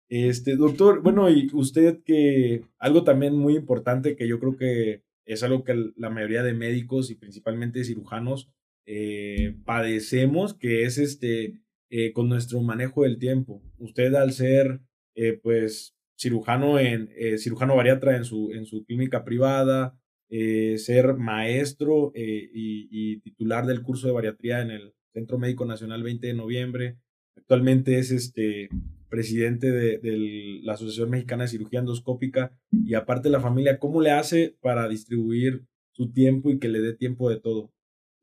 Este, 0.10 0.56
doctor, 0.56 1.02
bueno, 1.02 1.30
y 1.30 1.50
usted 1.54 2.02
que 2.04 2.64
algo 2.80 3.04
también 3.04 3.36
muy 3.36 3.56
importante 3.56 4.16
que 4.16 4.28
yo 4.28 4.40
creo 4.40 4.56
que 4.56 5.04
es 5.26 5.44
algo 5.44 5.64
que 5.66 5.92
la 5.98 6.10
mayoría 6.10 6.44
de 6.44 6.54
médicos 6.54 7.12
y 7.12 7.16
principalmente 7.16 7.84
cirujanos 7.84 8.50
eh, 8.86 9.58
padecemos, 9.66 10.54
que 10.54 10.84
es 10.84 10.98
este, 10.98 11.60
eh, 11.90 12.14
con 12.14 12.30
nuestro 12.30 12.62
manejo 12.62 13.04
del 13.04 13.20
tiempo. 13.20 13.62
Usted 13.78 14.14
al 14.16 14.32
ser, 14.32 14.80
eh, 15.16 15.34
pues, 15.34 15.94
cirujano 16.18 16.80
en 16.80 17.10
cirujano 17.38 17.76
bariatra 17.76 18.16
en 18.18 18.24
su, 18.24 18.52
en 18.52 18.66
su 18.66 18.86
clínica 18.86 19.24
privada, 19.24 20.00
ser 20.30 21.16
maestro 21.16 22.12
y, 22.16 22.88
y, 22.90 23.20
titular 23.20 23.68
del 23.68 23.84
curso 23.84 24.08
de 24.08 24.14
bariatría 24.14 24.62
en 24.62 24.72
el 24.72 24.94
Centro 25.14 25.38
Médico 25.38 25.66
Nacional 25.66 26.02
20 26.02 26.26
de 26.26 26.34
noviembre. 26.34 26.98
Actualmente 27.36 28.00
es 28.00 28.10
este 28.10 28.70
presidente 29.10 29.72
de, 29.72 30.60
la 30.64 30.74
Asociación 30.74 31.10
Mexicana 31.10 31.44
de 31.44 31.50
Cirugía 31.50 31.80
Endoscópica 31.80 32.52
y 32.72 32.94
aparte 32.94 33.30
la 33.30 33.40
familia, 33.40 33.80
¿cómo 33.80 34.02
le 34.02 34.12
hace 34.12 34.58
para 34.62 34.88
distribuir 34.88 35.66
su 35.92 36.12
tiempo 36.12 36.50
y 36.50 36.60
que 36.60 36.68
le 36.68 36.80
dé 36.80 36.94
tiempo 36.94 37.30
de 37.30 37.40
todo? 37.40 37.72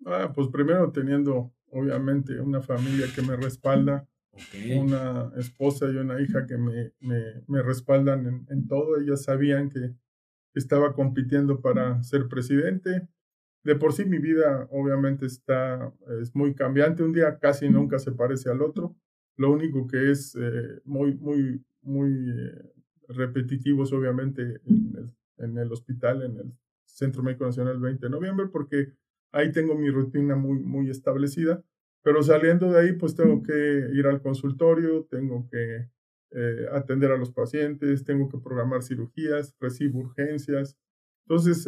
Ah, 0.07 0.33
pues 0.35 0.49
primero 0.49 0.93
teniendo 0.93 1.53
obviamente 1.71 2.39
una 2.41 2.61
familia 2.61 3.07
que 3.15 3.23
me 3.23 3.37
respalda, 3.37 4.07
una 4.77 5.33
esposa 5.37 5.87
y 5.87 5.97
una 5.97 6.21
hija 6.21 6.47
que 6.47 6.57
me, 6.57 6.93
me, 7.01 7.63
respaldan 7.63 8.27
en, 8.27 8.47
en, 8.51 8.67
todo. 8.67 9.01
Ellas 9.01 9.23
sabían 9.23 9.71
que 9.71 9.95
estaba 10.55 10.93
compitiendo 10.95 11.61
para 11.61 12.03
ser 12.03 12.29
presidente. 12.29 13.09
De 13.63 13.77
por 13.77 13.93
sí 13.93 14.05
mi 14.05 14.19
vida 14.19 14.69
obviamente 14.71 15.27
está, 15.27 15.93
es 16.21 16.35
muy 16.35 16.55
cambiante. 16.55 17.03
Un 17.03 17.13
día 17.13 17.39
casi 17.39 17.69
nunca 17.69 17.99
se 17.99 18.13
parece 18.13 18.51
al 18.51 18.63
otro. 18.63 18.97
Lo 19.37 19.51
único 19.51 19.87
que 19.87 20.11
es 20.11 20.37
eh, 20.37 20.81
muy, 20.85 21.15
muy, 21.15 21.61
muy 21.83 22.31
eh, 22.31 22.73
repetitivo 23.09 23.83
es 23.83 23.93
obviamente 23.93 24.61
en 24.65 24.95
el, 24.97 25.13
en 25.39 25.59
el, 25.59 25.73
hospital, 25.73 26.23
en 26.23 26.37
el 26.37 26.53
Centro 26.85 27.23
Médico 27.23 27.45
Nacional 27.45 27.81
20 27.81 28.07
de 28.07 28.11
noviembre, 28.11 28.47
porque 28.47 28.93
ahí 29.33 29.51
tengo 29.51 29.75
mi 29.75 29.91
rutina 29.91 30.37
muy, 30.37 30.61
muy 30.61 30.89
establecida. 30.89 31.63
Pero 32.03 32.23
saliendo 32.23 32.71
de 32.71 32.81
ahí, 32.81 32.93
pues 32.93 33.15
tengo 33.15 33.43
que 33.43 33.89
ir 33.93 34.07
al 34.07 34.21
consultorio, 34.21 35.05
tengo 35.11 35.49
que 35.51 35.89
eh, 36.33 36.67
atender 36.71 37.11
a 37.11 37.17
los 37.17 37.33
pacientes, 37.33 38.05
tengo 38.05 38.29
que 38.29 38.39
programar 38.39 38.83
cirugías, 38.83 39.57
recibo 39.59 40.01
urgencias. 40.01 40.77
Entonces, 41.27 41.67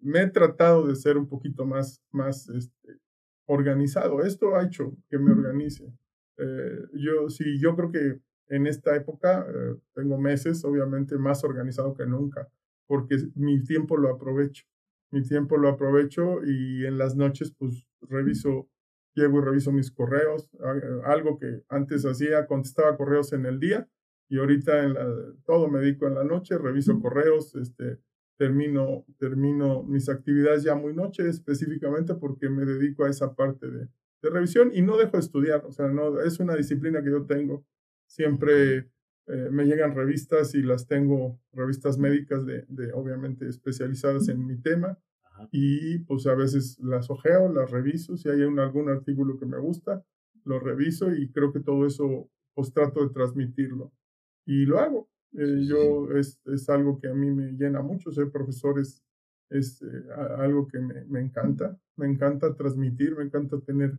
me 0.00 0.22
he 0.22 0.26
tratado 0.28 0.88
de 0.88 0.96
ser 0.96 1.16
un 1.16 1.28
poquito 1.28 1.64
más, 1.64 2.02
más 2.10 2.48
este, 2.48 2.98
organizado. 3.46 4.22
Esto 4.22 4.56
ha 4.56 4.64
hecho 4.64 4.96
que 5.08 5.18
me 5.18 5.30
organice. 5.30 5.92
Eh, 6.40 6.86
yo 6.94 7.28
sí, 7.28 7.58
yo 7.60 7.76
creo 7.76 7.90
que 7.92 8.20
en 8.48 8.66
esta 8.66 8.96
época 8.96 9.46
eh, 9.48 9.76
tengo 9.94 10.18
meses, 10.18 10.64
obviamente, 10.64 11.16
más 11.18 11.44
organizado 11.44 11.94
que 11.94 12.06
nunca, 12.06 12.48
porque 12.86 13.16
mi 13.34 13.62
tiempo 13.62 13.96
lo 13.96 14.10
aprovecho. 14.10 14.64
Mi 15.12 15.22
tiempo 15.22 15.56
lo 15.56 15.68
aprovecho 15.68 16.44
y 16.44 16.86
en 16.86 16.96
las 16.96 17.16
noches, 17.16 17.52
pues, 17.58 17.86
reviso, 18.02 18.68
llego 19.14 19.40
y 19.40 19.44
reviso 19.44 19.72
mis 19.72 19.90
correos, 19.90 20.48
algo 21.04 21.36
que 21.38 21.64
antes 21.68 22.06
hacía, 22.06 22.46
contestaba 22.46 22.96
correos 22.96 23.32
en 23.32 23.44
el 23.44 23.58
día 23.58 23.88
y 24.28 24.38
ahorita 24.38 24.84
en 24.84 24.94
la, 24.94 25.06
todo 25.44 25.68
me 25.68 25.80
dedico 25.80 26.06
en 26.06 26.14
la 26.14 26.22
noche, 26.24 26.56
reviso 26.56 27.00
correos, 27.00 27.56
este, 27.56 27.98
termino, 28.38 29.04
termino 29.18 29.82
mis 29.82 30.08
actividades 30.08 30.62
ya 30.62 30.76
muy 30.76 30.94
noche 30.94 31.28
específicamente 31.28 32.14
porque 32.14 32.48
me 32.48 32.64
dedico 32.64 33.04
a 33.04 33.10
esa 33.10 33.34
parte 33.34 33.68
de, 33.68 33.88
de 34.22 34.30
revisión 34.30 34.70
y 34.74 34.82
no 34.82 34.96
dejo 34.96 35.12
de 35.12 35.20
estudiar, 35.20 35.64
o 35.64 35.72
sea, 35.72 35.88
no, 35.88 36.20
es 36.20 36.40
una 36.40 36.54
disciplina 36.54 37.02
que 37.02 37.10
yo 37.10 37.24
tengo. 37.24 37.64
Siempre 38.06 38.90
eh, 39.26 39.48
me 39.50 39.64
llegan 39.64 39.94
revistas 39.94 40.54
y 40.54 40.62
las 40.62 40.86
tengo, 40.86 41.40
revistas 41.52 41.98
médicas 41.98 42.44
de, 42.44 42.64
de 42.68 42.92
obviamente 42.92 43.48
especializadas 43.48 44.28
en 44.28 44.46
mi 44.46 44.56
tema 44.60 44.98
y 45.50 45.98
pues 46.00 46.26
a 46.26 46.34
veces 46.34 46.78
las 46.80 47.10
ojeo, 47.10 47.52
las 47.52 47.70
reviso, 47.70 48.16
si 48.16 48.28
hay 48.28 48.42
un, 48.42 48.58
algún 48.58 48.88
artículo 48.88 49.38
que 49.38 49.46
me 49.46 49.58
gusta, 49.58 50.04
lo 50.44 50.58
reviso 50.58 51.14
y 51.14 51.30
creo 51.30 51.52
que 51.52 51.60
todo 51.60 51.86
eso 51.86 52.28
pues 52.54 52.72
trato 52.72 53.02
de 53.02 53.12
transmitirlo 53.12 53.92
y 54.46 54.66
lo 54.66 54.78
hago. 54.80 55.08
Eh, 55.32 55.64
yo 55.64 56.10
es, 56.12 56.40
es, 56.46 56.68
algo 56.68 56.98
que 56.98 57.08
a 57.08 57.14
mí 57.14 57.30
me 57.30 57.52
llena 57.52 57.82
mucho, 57.82 58.10
ser 58.10 58.30
profesor 58.30 58.80
es, 58.80 59.04
es 59.48 59.80
eh, 59.82 60.04
algo 60.38 60.66
que 60.66 60.80
me, 60.80 61.04
me, 61.04 61.20
encanta, 61.20 61.78
me 61.96 62.06
encanta 62.06 62.54
transmitir, 62.54 63.14
me 63.16 63.24
encanta 63.24 63.60
tener 63.60 63.96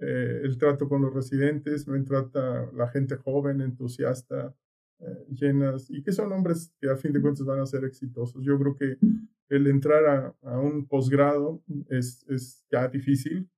eh, 0.00 0.40
el 0.44 0.58
trato 0.58 0.88
con 0.88 1.02
los 1.02 1.12
residentes, 1.12 1.88
me 1.88 2.00
trata 2.00 2.70
la 2.72 2.88
gente 2.88 3.16
joven, 3.16 3.60
entusiasta, 3.60 4.54
eh, 5.00 5.26
llenas, 5.30 5.90
y 5.90 6.02
que 6.02 6.12
son 6.12 6.32
hombres 6.32 6.72
que 6.80 6.88
a 6.88 6.96
fin 6.96 7.12
de 7.12 7.20
cuentas 7.20 7.44
van 7.44 7.60
a 7.60 7.66
ser 7.66 7.84
exitosos. 7.84 8.44
Yo 8.44 8.58
creo 8.58 8.76
que 8.76 8.96
el 9.48 9.66
entrar 9.66 10.06
a, 10.06 10.34
a 10.42 10.60
un 10.60 10.86
posgrado 10.86 11.62
es, 11.88 12.24
es, 12.28 12.64
ya 12.70 12.88
difícil 12.88 13.48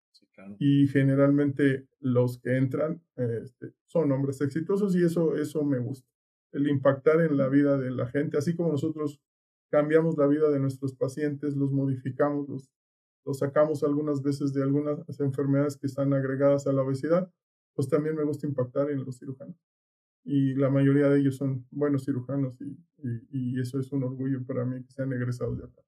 y 0.59 0.87
generalmente 0.89 1.87
los 2.01 2.39
que 2.39 2.57
entran 2.57 3.03
este, 3.17 3.75
son 3.85 4.11
hombres 4.11 4.41
exitosos 4.41 4.97
y 4.97 5.05
eso, 5.05 5.37
eso 5.37 5.65
me 5.65 5.79
gusta. 5.79 6.09
El 6.53 6.67
impactar 6.69 7.21
en 7.21 7.37
la 7.37 7.49
vida 7.49 7.77
de 7.77 7.91
la 7.91 8.07
gente, 8.07 8.39
así 8.39 8.57
como 8.57 8.71
nosotros 8.73 9.21
cambiamos 9.71 10.17
la 10.17 10.27
vida 10.27 10.51
de 10.51 10.59
nuestros 10.59 10.95
pacientes, 10.95 11.57
los 11.57 11.73
modificamos, 11.73 12.49
los 12.49 12.71
lo 13.25 13.35
sacamos 13.35 13.83
algunas 13.83 14.23
veces 14.23 14.53
de 14.53 14.63
algunas 14.63 15.21
enfermedades 15.21 15.77
que 15.77 15.87
están 15.87 16.13
agregadas 16.13 16.67
a 16.67 16.73
la 16.73 16.83
obesidad, 16.83 17.31
pues 17.75 17.89
también 17.89 18.17
me 18.17 18.25
gusta 18.25 18.47
impactar 18.47 18.91
en 18.91 19.05
los 19.05 19.19
cirujanos. 19.19 19.57
Y 20.25 20.55
la 20.55 20.69
mayoría 20.69 21.09
de 21.09 21.21
ellos 21.21 21.37
son 21.37 21.67
buenos 21.71 22.05
cirujanos 22.05 22.61
y, 22.61 22.77
y, 23.31 23.61
eso 23.61 23.79
es 23.79 23.91
un 23.93 24.03
orgullo 24.05 24.45
para 24.45 24.65
mí 24.65 24.83
que 24.85 24.93
sean 24.93 25.13
egresados 25.13 25.59
de 25.59 25.65
acá. 25.65 25.83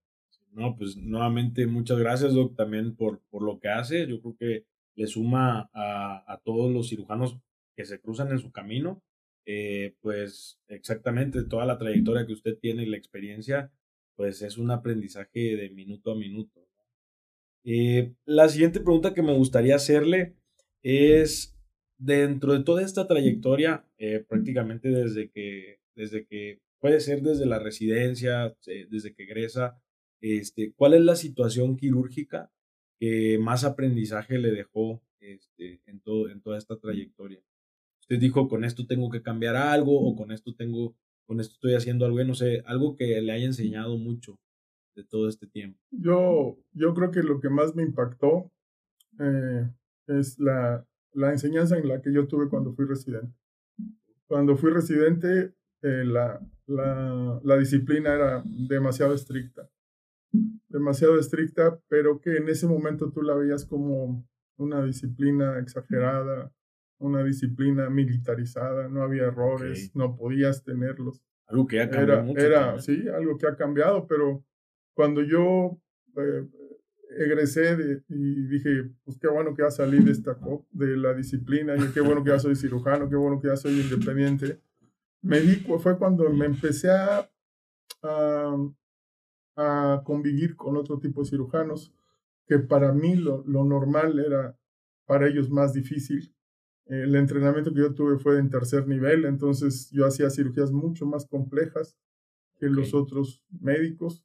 No, 0.53 0.75
pues 0.77 0.97
nuevamente 0.97 1.66
muchas 1.66 1.99
gracias, 1.99 2.35
Doc, 2.35 2.57
también 2.57 2.95
por, 2.97 3.21
por 3.31 3.42
lo 3.42 3.59
que 3.59 3.68
hace. 3.68 4.07
Yo 4.07 4.21
creo 4.21 4.37
que 4.38 4.66
le 4.95 5.07
suma 5.07 5.71
a, 5.73 6.33
a 6.33 6.40
todos 6.45 6.73
los 6.73 6.88
cirujanos 6.88 7.38
que 7.77 7.85
se 7.85 8.01
cruzan 8.01 8.31
en 8.31 8.38
su 8.38 8.53
camino, 8.53 9.03
eh, 9.45 9.97
pues 10.01 10.61
exactamente 10.68 11.42
toda 11.45 11.66
la 11.66 11.79
trayectoria 11.79 12.27
que 12.27 12.33
usted 12.33 12.59
tiene 12.59 12.85
y 12.85 12.87
la 12.87 12.97
experiencia, 12.97 13.73
pues 14.14 14.42
es 14.42 14.59
un 14.59 14.71
aprendizaje 14.71 15.57
de 15.57 15.71
minuto 15.71 16.12
a 16.12 16.14
minuto. 16.14 16.68
Eh, 17.64 18.14
la 18.25 18.48
siguiente 18.48 18.81
pregunta 18.81 19.14
que 19.14 19.22
me 19.22 19.37
gustaría 19.37 19.77
hacerle 19.77 20.35
es, 20.83 21.57
dentro 21.98 22.55
de 22.55 22.64
toda 22.64 22.83
esta 22.83 23.07
trayectoria, 23.07 23.87
eh, 23.98 24.25
prácticamente 24.29 24.88
desde 24.88 25.31
que, 25.31 25.79
desde 25.94 26.27
que 26.27 26.61
puede 26.81 27.01
ser 27.01 27.22
desde 27.22 27.46
la 27.46 27.61
residencia, 27.61 28.57
eh, 28.66 28.87
desde 28.90 29.14
que 29.14 29.25
egresa, 29.25 29.81
este, 30.20 30.72
¿cuál 30.75 30.94
es 30.94 31.03
la 31.03 31.16
situación 31.16 31.77
quirúrgica 31.77 32.51
que 32.98 33.38
más 33.38 33.64
aprendizaje 33.64 34.38
le 34.38 34.51
dejó 34.51 35.03
este, 35.20 35.81
en, 35.87 36.01
toda 36.01 36.59
esta 36.59 36.77
trayectoria? 36.79 37.40
Usted 38.01 38.18
dijo, 38.18 38.48
con 38.48 38.64
esto 38.64 38.87
tengo 38.87 39.11
que 39.11 39.22
cambiar 39.22 39.55
algo 39.55 40.01
o 40.01 40.16
con 40.16 40.33
esto 40.33 40.55
tengo, 40.55 40.96
con 41.27 41.40
esto 41.40 41.55
estoy 41.55 41.75
haciendo 41.75 42.05
algo, 42.05 42.22
no 42.25 42.35
sé, 42.35 42.62
algo 42.66 42.96
que 42.96 43.20
le 43.20 43.33
haya 43.33 43.46
enseñado 43.46 43.96
mucho 43.96 44.40
de 44.95 45.05
todo 45.05 45.29
este 45.29 45.47
tiempo? 45.47 45.79
Yo, 45.91 46.59
yo 46.73 46.95
creo 46.95 47.11
que 47.11 47.23
lo 47.23 47.41
que 47.41 47.49
más 47.49 47.75
me 47.75 47.83
impactó 47.83 48.51
eh, 49.19 49.69
es 50.07 50.39
la, 50.39 50.87
la, 51.13 51.33
enseñanza 51.33 51.79
en 51.79 51.89
la 51.89 52.01
que 52.01 52.13
yo 52.13 52.27
tuve 52.27 52.49
cuando 52.49 52.73
fui 52.75 52.87
residente. 52.87 53.35
Cuando 54.27 54.57
fui 54.57 54.71
residente, 54.71 55.55
eh, 55.83 56.05
la, 56.05 56.41
la, 56.67 57.41
la, 57.43 57.57
disciplina 57.57 58.15
era 58.15 58.43
demasiado 58.69 59.15
estricta, 59.15 59.69
demasiado 60.69 61.19
estricta, 61.19 61.79
pero 61.89 62.21
que 62.21 62.37
en 62.37 62.49
ese 62.49 62.67
momento 62.67 63.11
tú 63.11 63.23
la 63.23 63.35
veías 63.35 63.67
como 63.67 64.27
una 64.57 64.83
disciplina 64.85 65.59
exagerada, 65.59 66.53
una 66.99 67.23
disciplina 67.25 67.91
militarizada, 67.91 68.89
no 68.89 69.03
había 69.03 69.25
errores, 69.25 69.95
no 69.95 70.17
podías 70.17 70.63
tenerlos. 70.63 71.23
Algo 71.47 71.67
que 71.67 71.81
ha 71.81 71.91
cambiado 71.91 72.13
era, 72.13 72.23
mucho. 72.23 72.41
Era, 72.41 72.79
sí, 72.79 73.09
algo 73.09 73.37
que 73.37 73.47
ha 73.47 73.57
cambiado, 73.57 74.07
pero 74.07 74.45
cuando 74.95 75.23
yo 75.23 75.79
eh, 76.17 76.49
egresé 77.17 78.03
y 78.09 78.47
dije, 78.47 78.91
pues 79.05 79.19
qué 79.19 79.29
bueno 79.29 79.55
que 79.55 79.63
ya 79.63 79.71
salí 79.71 80.03
de 80.03 80.13
esta 80.13 80.39
de 80.71 80.97
la 80.97 81.15
disciplina, 81.15 81.77
y 81.77 81.93
qué 81.93 82.01
bueno 82.01 82.23
que 82.23 82.31
ya 82.31 82.39
soy 82.39 82.57
cirujano, 82.57 83.09
qué 83.09 83.17
bueno 83.17 83.41
que 83.41 83.49
ya 83.49 83.57
soy 83.57 83.81
independiente, 83.81 84.61
me 85.23 85.41
di, 85.41 85.57
fue 85.79 85.99
cuando 85.99 86.29
me 86.31 86.47
empecé 86.47 86.91
a, 86.91 87.31
a, 89.57 90.03
convivir 90.05 90.57
con 90.57 90.77
otro 90.77 90.99
tipo 90.99 91.23
de 91.23 91.29
cirujanos, 91.29 91.93
que 92.47 92.59
para 92.59 92.93
mí 92.93 93.15
lo, 93.15 93.45
lo 93.47 93.65
normal 93.65 94.19
era 94.19 94.59
para 95.07 95.29
ellos 95.29 95.49
más 95.51 95.73
difícil. 95.73 96.35
El 96.87 97.15
entrenamiento 97.15 97.73
que 97.73 97.81
yo 97.81 97.95
tuve 97.95 98.19
fue 98.19 98.39
en 98.39 98.51
tercer 98.51 98.89
nivel, 98.89 99.25
entonces 99.25 99.91
yo 99.93 100.07
hacía 100.07 100.31
cirugías 100.31 100.73
mucho 100.73 101.07
más 101.07 101.27
complejas 101.27 101.97
que 102.59 102.67
los 102.67 102.93
otros 102.93 103.45
médicos. 103.61 104.25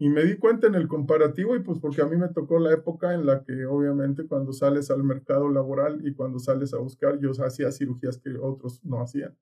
Y 0.00 0.10
me 0.10 0.24
di 0.24 0.36
cuenta 0.36 0.68
en 0.68 0.76
el 0.76 0.86
comparativo 0.86 1.56
y 1.56 1.60
pues 1.60 1.80
porque 1.80 2.02
a 2.02 2.06
mí 2.06 2.16
me 2.16 2.28
tocó 2.28 2.60
la 2.60 2.72
época 2.72 3.14
en 3.14 3.26
la 3.26 3.42
que 3.42 3.66
obviamente 3.66 4.26
cuando 4.26 4.52
sales 4.52 4.90
al 4.90 5.02
mercado 5.02 5.48
laboral 5.48 6.06
y 6.06 6.14
cuando 6.14 6.38
sales 6.38 6.72
a 6.72 6.78
buscar, 6.78 7.18
yo 7.18 7.32
hacía 7.44 7.72
cirugías 7.72 8.18
que 8.18 8.36
otros 8.38 8.84
no 8.84 9.00
hacían. 9.02 9.36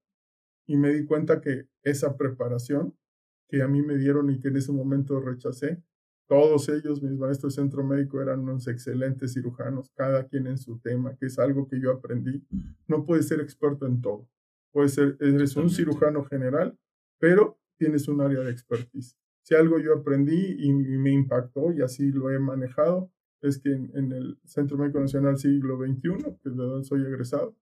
y 0.66 0.77
me 0.77 0.92
di 0.92 1.05
cuenta 1.07 1.40
que 1.40 1.69
esa 1.83 2.16
preparación 2.16 2.97
que 3.49 3.62
a 3.62 3.69
mí 3.69 3.83
me 3.83 3.97
dieron 3.97 4.31
y 4.31 4.40
que 4.40 4.49
en 4.49 4.57
ese 4.57 4.73
momento 4.73 5.21
rechacé, 5.21 5.83
todos 6.29 6.69
ellos, 6.69 7.03
mis 7.03 7.16
maestros 7.16 7.55
de 7.55 7.62
centro 7.62 7.85
médico, 7.85 8.21
eran 8.21 8.40
unos 8.40 8.66
excelentes 8.66 9.35
cirujanos, 9.35 9.90
cada 9.95 10.27
quien 10.27 10.49
en 10.49 10.59
su 10.59 10.79
tema, 10.81 11.16
que 11.16 11.27
es 11.27 11.38
algo 11.38 11.69
que 11.69 11.81
yo 11.81 11.92
aprendí. 11.92 12.45
No 12.88 13.05
puedes 13.05 13.29
ser 13.29 13.40
experto 13.40 13.87
en 13.87 14.01
todo. 14.01 14.29
Puedes 14.73 14.95
ser, 14.95 15.16
eres 15.21 15.55
un 15.57 15.71
cirujano 15.71 16.25
general, 16.25 16.77
pero 17.19 17.59
tienes 17.79 18.09
un 18.09 18.21
área 18.21 18.40
de 18.40 18.51
expertise. 18.51 19.16
Si 19.46 19.54
algo 19.54 19.78
yo 19.78 19.94
aprendí 19.94 20.56
y, 20.59 20.72
me 20.72 21.12
impactó 21.12 21.72
y 21.72 21.80
así 21.80 22.11
lo 22.11 22.32
he 22.32 22.38
manejado, 22.40 23.12
es 23.40 23.61
que 23.61 23.70
en, 23.70 24.12
el 24.12 24.40
Centro 24.44 24.76
Médico 24.76 24.98
Nacional 24.98 25.38
Siglo 25.38 25.78
XXI, 25.78 26.37
que 26.42 26.48
es 26.48 26.56
de 26.56 26.64
donde 26.64 26.85
soy 26.85 27.02
egresado, 27.02 27.54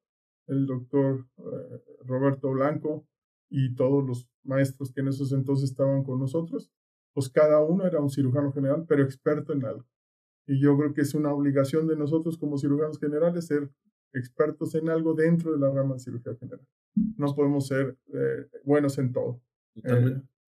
el 0.46 0.64
doctor 0.64 1.26
eh, 1.36 1.82
Roberto 2.06 2.50
Blanco 2.52 3.06
y 3.50 3.74
todos 3.74 4.02
los 4.02 4.26
maestros 4.44 4.94
que 4.94 5.02
en 5.02 5.08
esos 5.08 5.32
entonces 5.32 5.68
estaban 5.68 6.04
con 6.04 6.18
nosotros, 6.20 6.72
pues 7.12 7.28
cada 7.28 7.62
uno 7.62 7.86
era 7.86 8.00
un 8.00 8.08
cirujano 8.08 8.50
general, 8.50 8.86
pero 8.88 9.02
experto 9.02 9.52
en 9.52 9.66
algo. 9.66 9.84
Y 10.46 10.58
yo 10.62 10.78
creo 10.78 10.94
que 10.94 11.02
es 11.02 11.12
una 11.12 11.34
obligación 11.34 11.86
de 11.86 11.96
nosotros 11.96 12.38
como 12.38 12.56
cirujanos 12.56 12.98
generales 12.98 13.46
ser 13.46 13.68
expertos 14.14 14.74
en 14.74 14.88
algo 14.88 15.12
dentro 15.12 15.52
de 15.52 15.58
la 15.58 15.70
rama 15.70 15.96
de 15.96 16.00
cirugía 16.00 16.34
general. 16.34 16.66
No 17.18 17.34
podemos 17.34 17.66
ser 17.66 17.98
eh, 18.14 18.46
buenos 18.64 18.96
en 18.96 19.12
todo. 19.12 19.42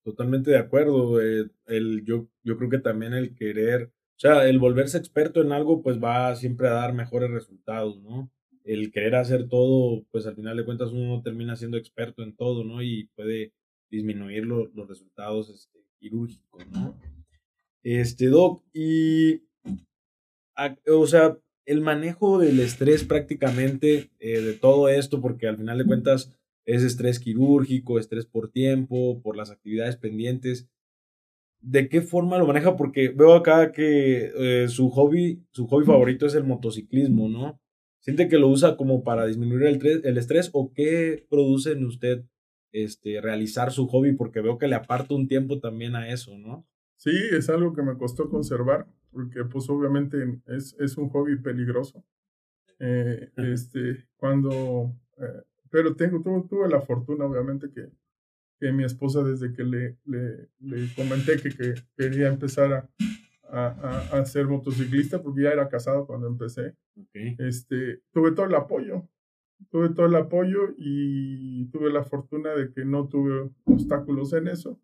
Totalmente, 0.06 0.52
de 0.52 0.58
acuerdo. 0.58 1.20
Eh, 1.20 1.50
el, 1.66 2.04
yo, 2.04 2.28
yo 2.44 2.56
creo 2.56 2.70
que 2.70 2.78
también 2.78 3.12
el 3.12 3.34
querer, 3.34 3.90
o 3.92 4.18
sea, 4.18 4.48
el 4.48 4.60
volverse 4.60 4.98
experto 4.98 5.42
en 5.42 5.50
algo, 5.50 5.82
pues 5.82 6.00
va 6.00 6.36
siempre 6.36 6.68
a 6.68 6.74
dar 6.74 6.94
mejores 6.94 7.28
resultados, 7.28 8.00
¿no? 8.00 8.30
El 8.62 8.92
querer 8.92 9.16
hacer 9.16 9.48
todo, 9.48 10.04
pues 10.12 10.24
al 10.28 10.36
final 10.36 10.56
de 10.56 10.64
cuentas 10.64 10.92
uno 10.92 11.22
termina 11.24 11.56
siendo 11.56 11.76
experto 11.76 12.22
en 12.22 12.36
todo, 12.36 12.62
¿no? 12.62 12.84
Y 12.84 13.10
puede 13.16 13.52
disminuir 13.90 14.46
los 14.46 14.88
resultados 14.88 15.50
este, 15.50 15.80
quirúrgicos, 15.98 16.64
¿no? 16.70 16.96
Este, 17.82 18.26
Doc, 18.26 18.62
y, 18.72 19.42
o 20.86 21.06
sea, 21.08 21.36
el 21.64 21.80
manejo 21.80 22.38
del 22.38 22.60
estrés 22.60 23.02
prácticamente 23.02 24.12
eh, 24.20 24.40
de 24.40 24.52
todo 24.52 24.88
esto, 24.88 25.20
porque 25.20 25.48
al 25.48 25.56
final 25.56 25.78
de 25.78 25.84
cuentas 25.84 26.30
es 26.66 26.82
estrés 26.82 27.18
quirúrgico, 27.18 27.98
estrés 27.98 28.26
por 28.26 28.50
tiempo, 28.50 29.22
por 29.22 29.36
las 29.36 29.50
actividades 29.50 29.96
pendientes. 29.96 30.68
¿De 31.60 31.88
qué 31.88 32.02
forma 32.02 32.38
lo 32.38 32.46
maneja? 32.46 32.76
Porque 32.76 33.08
veo 33.08 33.34
acá 33.34 33.72
que 33.72 34.32
eh, 34.36 34.68
su 34.68 34.90
hobby, 34.90 35.42
su 35.52 35.66
hobby 35.66 35.86
favorito 35.86 36.26
es 36.26 36.34
el 36.34 36.44
motociclismo, 36.44 37.28
¿no? 37.28 37.60
¿Siente 38.00 38.28
que 38.28 38.38
lo 38.38 38.48
usa 38.48 38.76
como 38.76 39.02
para 39.02 39.26
disminuir 39.26 39.62
el, 39.64 40.00
el 40.04 40.18
estrés 40.18 40.50
o 40.52 40.72
qué 40.74 41.26
produce 41.28 41.72
en 41.72 41.84
usted 41.86 42.24
este, 42.72 43.20
realizar 43.22 43.72
su 43.72 43.86
hobby, 43.88 44.12
porque 44.12 44.42
veo 44.42 44.58
que 44.58 44.68
le 44.68 44.74
aparta 44.74 45.14
un 45.14 45.28
tiempo 45.28 45.60
también 45.60 45.96
a 45.96 46.10
eso, 46.10 46.36
¿no? 46.36 46.66
Sí, 46.96 47.10
es 47.32 47.48
algo 47.48 47.72
que 47.72 47.82
me 47.82 47.96
costó 47.96 48.28
conservar, 48.28 48.86
porque 49.10 49.44
pues 49.44 49.68
obviamente 49.70 50.18
es, 50.46 50.76
es 50.78 50.96
un 50.98 51.08
hobby 51.08 51.38
peligroso. 51.40 52.04
Eh, 52.78 53.30
este, 53.36 54.06
cuando, 54.16 54.94
eh, 55.16 55.42
pero 55.76 55.94
tengo, 55.94 56.22
tuve, 56.48 56.70
la 56.70 56.80
fortuna 56.80 57.26
obviamente 57.26 57.70
que, 57.70 57.90
que 58.58 58.72
mi 58.72 58.82
esposa 58.82 59.22
desde 59.22 59.52
que 59.52 59.62
le, 59.62 59.98
le, 60.06 60.48
le 60.60 60.94
comenté 60.94 61.36
que, 61.36 61.50
que, 61.50 61.74
quería 61.98 62.28
empezar 62.28 62.72
a, 62.72 62.90
a, 63.50 64.18
a, 64.18 64.24
ser 64.24 64.46
motociclista, 64.46 65.22
porque 65.22 65.42
ya 65.42 65.50
era 65.50 65.68
casado 65.68 66.06
cuando 66.06 66.28
empecé, 66.28 66.74
este, 67.12 68.00
tuve 68.10 68.32
todo 68.32 68.46
el 68.46 68.54
apoyo, 68.54 69.06
tuve 69.68 69.90
todo 69.90 70.06
el 70.06 70.14
apoyo 70.14 70.74
y 70.78 71.66
tuve 71.66 71.92
la 71.92 72.04
fortuna 72.04 72.54
de 72.54 72.72
que 72.72 72.86
no 72.86 73.06
tuve 73.06 73.50
obstáculos 73.64 74.32
en 74.32 74.48
eso 74.48 74.80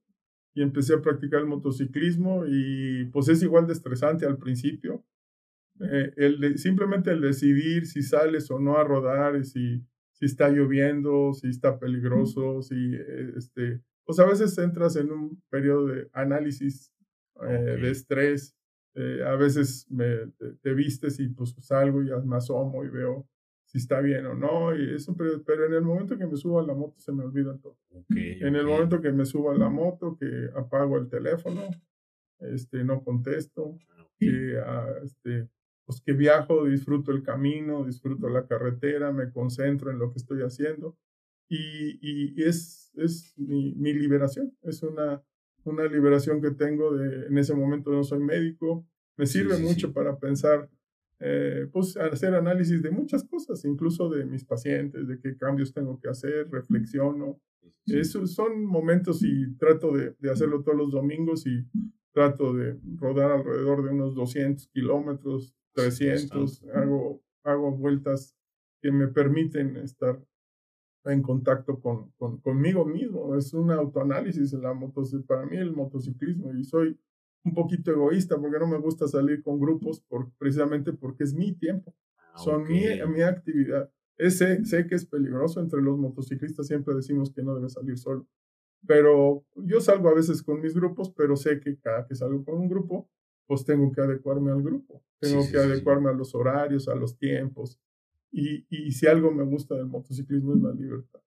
y 0.53 0.61
empecé 0.61 0.93
a 0.93 1.01
practicar 1.01 1.41
el 1.41 1.47
motociclismo 1.47 2.45
y 2.47 3.07
pues 3.07 3.31
es 3.31 3.43
igual 3.43 3.67
de 3.67 3.73
estresante 3.73 4.27
al 4.27 4.37
principio. 4.37 5.03
Eh, 5.81 6.13
el 6.19 6.59
simplemente 6.59 7.13
el 7.13 7.23
decidir 7.23 7.87
si 7.87 8.03
sales 8.03 8.51
o 8.51 8.59
no 8.59 8.77
a 8.77 8.85
rodar, 8.85 9.43
si, 9.43 9.83
si 10.23 10.27
está 10.27 10.51
lloviendo, 10.51 11.33
si 11.35 11.49
está 11.49 11.81
peligroso, 11.81 12.63
si 12.63 12.95
eh, 12.95 13.33
este, 13.37 13.81
pues 14.05 14.21
a 14.21 14.25
veces 14.25 14.57
entras 14.57 14.95
en 14.95 15.11
un 15.11 15.43
periodo 15.51 15.87
de 15.87 16.09
análisis 16.13 16.93
eh, 17.43 17.77
de 17.83 17.91
estrés, 17.91 18.55
a 19.27 19.35
veces 19.35 19.91
me, 19.91 20.29
te, 20.63 20.75
vistes 20.75 21.19
y 21.19 21.29
pues 21.29 21.57
salgo 21.59 22.03
y 22.03 22.11
me 22.25 22.37
asomo 22.37 22.85
y 22.85 22.89
veo 22.89 23.27
si 23.65 23.79
está 23.79 24.01
bien 24.01 24.27
o 24.27 24.35
no, 24.35 24.77
y 24.77 24.95
eso, 24.95 25.17
pero, 25.17 25.43
pero, 25.43 25.67
en 25.67 25.73
el 25.73 25.83
momento 25.83 26.17
que 26.17 26.27
me 26.27 26.37
subo 26.37 26.61
a 26.61 26.67
la 26.67 26.75
moto 26.75 27.01
se 27.01 27.11
me 27.11 27.25
olvida 27.25 27.59
todo. 27.59 27.79
en 28.11 28.55
el 28.55 28.67
momento 28.67 29.01
que 29.01 29.11
me 29.11 29.25
subo 29.25 29.51
a 29.51 29.59
la 29.59 29.71
moto, 29.71 30.17
que 30.17 30.51
apago 30.55 30.99
el 30.99 31.09
teléfono, 31.09 31.63
este, 32.39 32.85
no 32.85 33.03
contesto, 33.03 33.77
que, 34.21 34.57
ah, 34.65 34.87
este, 35.03 35.49
pues 35.85 36.01
que 36.01 36.13
viajo, 36.13 36.65
disfruto 36.65 37.13
el 37.13 37.23
camino, 37.23 37.85
disfruto 37.85 38.29
la 38.29 38.47
carretera, 38.47 39.13
me 39.13 39.31
concentro 39.31 39.91
en 39.91 39.99
lo 39.99 40.11
que 40.11 40.19
estoy 40.19 40.43
haciendo, 40.43 40.97
y, 41.49 41.99
y, 42.01 42.43
es, 42.43 42.91
es 42.95 43.35
mi, 43.37 43.75
mi, 43.75 43.93
liberación, 43.93 44.57
es 44.63 44.83
una, 44.83 45.23
una 45.65 45.85
liberación 45.87 46.41
que 46.41 46.53
tengo 46.53 46.97
de, 46.97 47.27
en 47.27 47.37
ese 47.37 47.55
momento 47.55 47.91
no 47.91 48.05
soy 48.05 48.21
médico, 48.21 48.87
me 49.17 49.27
sirve 49.27 49.59
mucho 49.59 49.93
para 49.93 50.19
pensar 50.19 50.71
eh, 51.25 51.69
pues 51.71 51.97
hacer 51.97 52.35
análisis 52.35 52.83
de 52.83 52.91
muchas 52.91 53.23
cosas, 53.23 53.65
incluso 53.65 54.11
de 54.11 54.25
mis 54.25 54.45
pacientes, 54.45 55.07
de 55.07 55.21
qué 55.21 55.37
cambios 55.37 55.73
tengo 55.73 56.01
que 56.01 56.09
hacer, 56.09 56.51
reflexiono. 56.51 57.41
Esos 57.87 58.35
son 58.35 58.65
momentos 58.65 59.23
y 59.23 59.55
trato 59.57 59.93
de, 59.93 60.17
de, 60.19 60.31
hacerlo 60.33 60.65
todos 60.65 60.77
los 60.77 60.91
domingos 60.91 61.47
y 61.47 61.65
trato 62.13 62.53
de 62.55 62.77
rodar 62.97 63.31
alrededor 63.31 63.85
de 63.85 63.91
unos 63.91 64.17
200 64.17 64.67
kilómetros, 64.69 65.55
300, 65.75 66.65
hago, 66.75 67.23
hago 67.45 67.73
vueltas 67.73 68.37
que 68.81 68.91
me 68.91 69.09
permiten 69.09 69.77
estar 69.77 70.21
en 71.05 71.23
contacto 71.23 71.81
con, 71.81 72.11
con, 72.13 72.39
conmigo 72.41 72.85
mismo. 72.85 73.37
Es 73.37 73.53
un 73.55 73.71
autoanálisis 73.71 74.53
en 74.53 74.63
la 74.63 74.75
moto, 74.75 75.03
para 75.27 75.47
mí 75.47 75.57
el 75.57 75.73
motociclismo 75.73 76.53
y 76.55 76.65
soy 76.65 76.99
un 77.45 77.55
poquito 77.55 77.91
egoísta 77.91 78.39
porque 78.39 78.59
no 78.59 78.67
me 78.67 78.79
gusta 78.79 79.09
salir 79.09 79.43
con 79.43 79.59
grupos 79.59 80.01
por, 80.01 80.31
precisamente 80.39 80.93
porque 80.93 81.25
es 81.25 81.35
mi 81.35 81.53
tiempo, 81.53 81.95
ah, 82.19 82.39
son 82.39 82.65
mi, 82.65 82.85
mi 83.09 83.23
actividad. 83.23 83.91
Ese, 84.17 84.65
sé 84.65 84.87
que 84.87 84.95
es 84.95 85.07
peligroso, 85.07 85.61
entre 85.61 85.83
los 85.83 85.99
motociclistas 85.99 86.67
siempre 86.67 86.95
decimos 86.95 87.33
que 87.33 87.43
no 87.43 87.55
debe 87.55 87.69
salir 87.69 87.99
solo, 87.99 88.27
pero 88.87 89.45
yo 89.57 89.81
salgo 89.81 90.09
a 90.09 90.15
veces 90.15 90.43
con 90.43 90.61
mis 90.61 90.75
grupos, 90.75 91.11
pero 91.11 91.37
sé 91.37 91.59
que 91.61 91.79
cada 91.79 92.07
que 92.07 92.15
salgo 92.15 92.45
con 92.45 92.57
un 92.57 92.69
grupo, 92.69 93.09
pues 93.53 93.67
tengo 93.67 93.93
que 93.93 94.01
adecuarme 94.01 94.51
al 94.51 94.63
grupo, 94.63 95.05
tengo 95.19 95.43
que 95.47 95.59
adecuarme 95.59 96.09
a 96.09 96.15
los 96.15 96.35
horarios, 96.35 96.89
a 96.89 96.95
los 96.95 97.19
tiempos, 97.19 97.79
y, 98.31 98.65
y 98.71 98.93
si 98.93 99.07
algo 99.07 99.31
me 99.31 99.45
gusta 99.45 99.75
del 99.75 99.89
motociclismo 99.89 100.55
es 100.55 100.63
la 100.63 100.73
libertad 100.73 101.21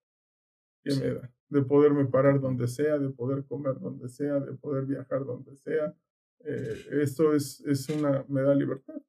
que 0.82 0.96
me 0.96 1.14
da, 1.14 1.32
de 1.50 1.62
poderme 1.62 2.04
parar 2.06 2.40
donde 2.40 2.66
sea, 2.66 2.98
de 2.98 3.10
poder 3.10 3.44
comer 3.44 3.78
donde 3.78 4.08
sea, 4.08 4.40
de 4.40 4.54
poder 4.54 4.86
viajar 4.86 5.24
donde 5.24 5.54
sea, 5.54 5.94
eh, 6.40 6.74
esto 7.00 7.32
es, 7.32 7.60
es 7.60 7.88
una, 7.90 8.24
me 8.26 8.42
da 8.42 8.56
libertad. 8.56 9.00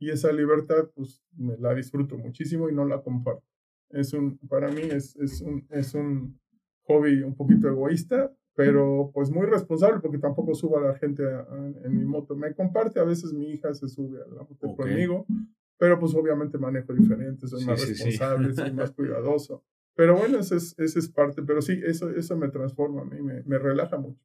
Y 0.00 0.10
esa 0.10 0.32
libertad, 0.32 0.90
pues, 0.92 1.22
me 1.36 1.56
la 1.58 1.72
disfruto 1.72 2.18
muchísimo 2.18 2.68
y 2.68 2.74
no 2.74 2.84
la 2.84 3.00
comparto. 3.00 3.46
Es 3.90 4.12
un, 4.12 4.38
para 4.38 4.72
mí 4.72 4.82
es, 4.82 5.14
es, 5.14 5.40
un, 5.40 5.64
es 5.70 5.94
un 5.94 6.36
hobby 6.82 7.22
un 7.22 7.36
poquito 7.36 7.68
egoísta, 7.68 8.36
pero 8.56 9.10
pues 9.12 9.30
muy 9.30 9.46
responsable 9.46 10.00
porque 10.00 10.18
tampoco 10.18 10.54
subo 10.54 10.78
a 10.78 10.80
la 10.80 10.94
gente 10.94 11.22
en 11.84 11.96
mi 11.96 12.06
moto. 12.06 12.34
Me 12.34 12.54
comparte, 12.54 12.98
a 12.98 13.04
veces 13.04 13.34
mi 13.34 13.52
hija 13.52 13.72
se 13.74 13.86
sube 13.86 14.18
a 14.22 14.34
la 14.34 14.42
moto 14.44 14.74
conmigo, 14.74 15.26
pero 15.78 16.00
pues 16.00 16.14
obviamente 16.14 16.56
manejo 16.56 16.94
diferente, 16.94 17.46
soy 17.46 17.66
más 17.66 17.86
responsable, 17.86 18.54
soy 18.54 18.72
más 18.72 18.90
cuidadoso. 18.96 19.62
Pero 19.94 20.16
bueno, 20.16 20.38
esa 20.38 20.56
es, 20.56 20.74
ese 20.78 20.98
es 20.98 21.08
parte, 21.08 21.42
pero 21.42 21.60
sí, 21.60 21.80
eso, 21.84 22.10
eso 22.10 22.36
me 22.36 22.48
transforma 22.48 23.02
a 23.02 23.04
mí, 23.04 23.20
me, 23.20 23.42
me 23.42 23.58
relaja 23.58 23.98
mucho. 23.98 24.20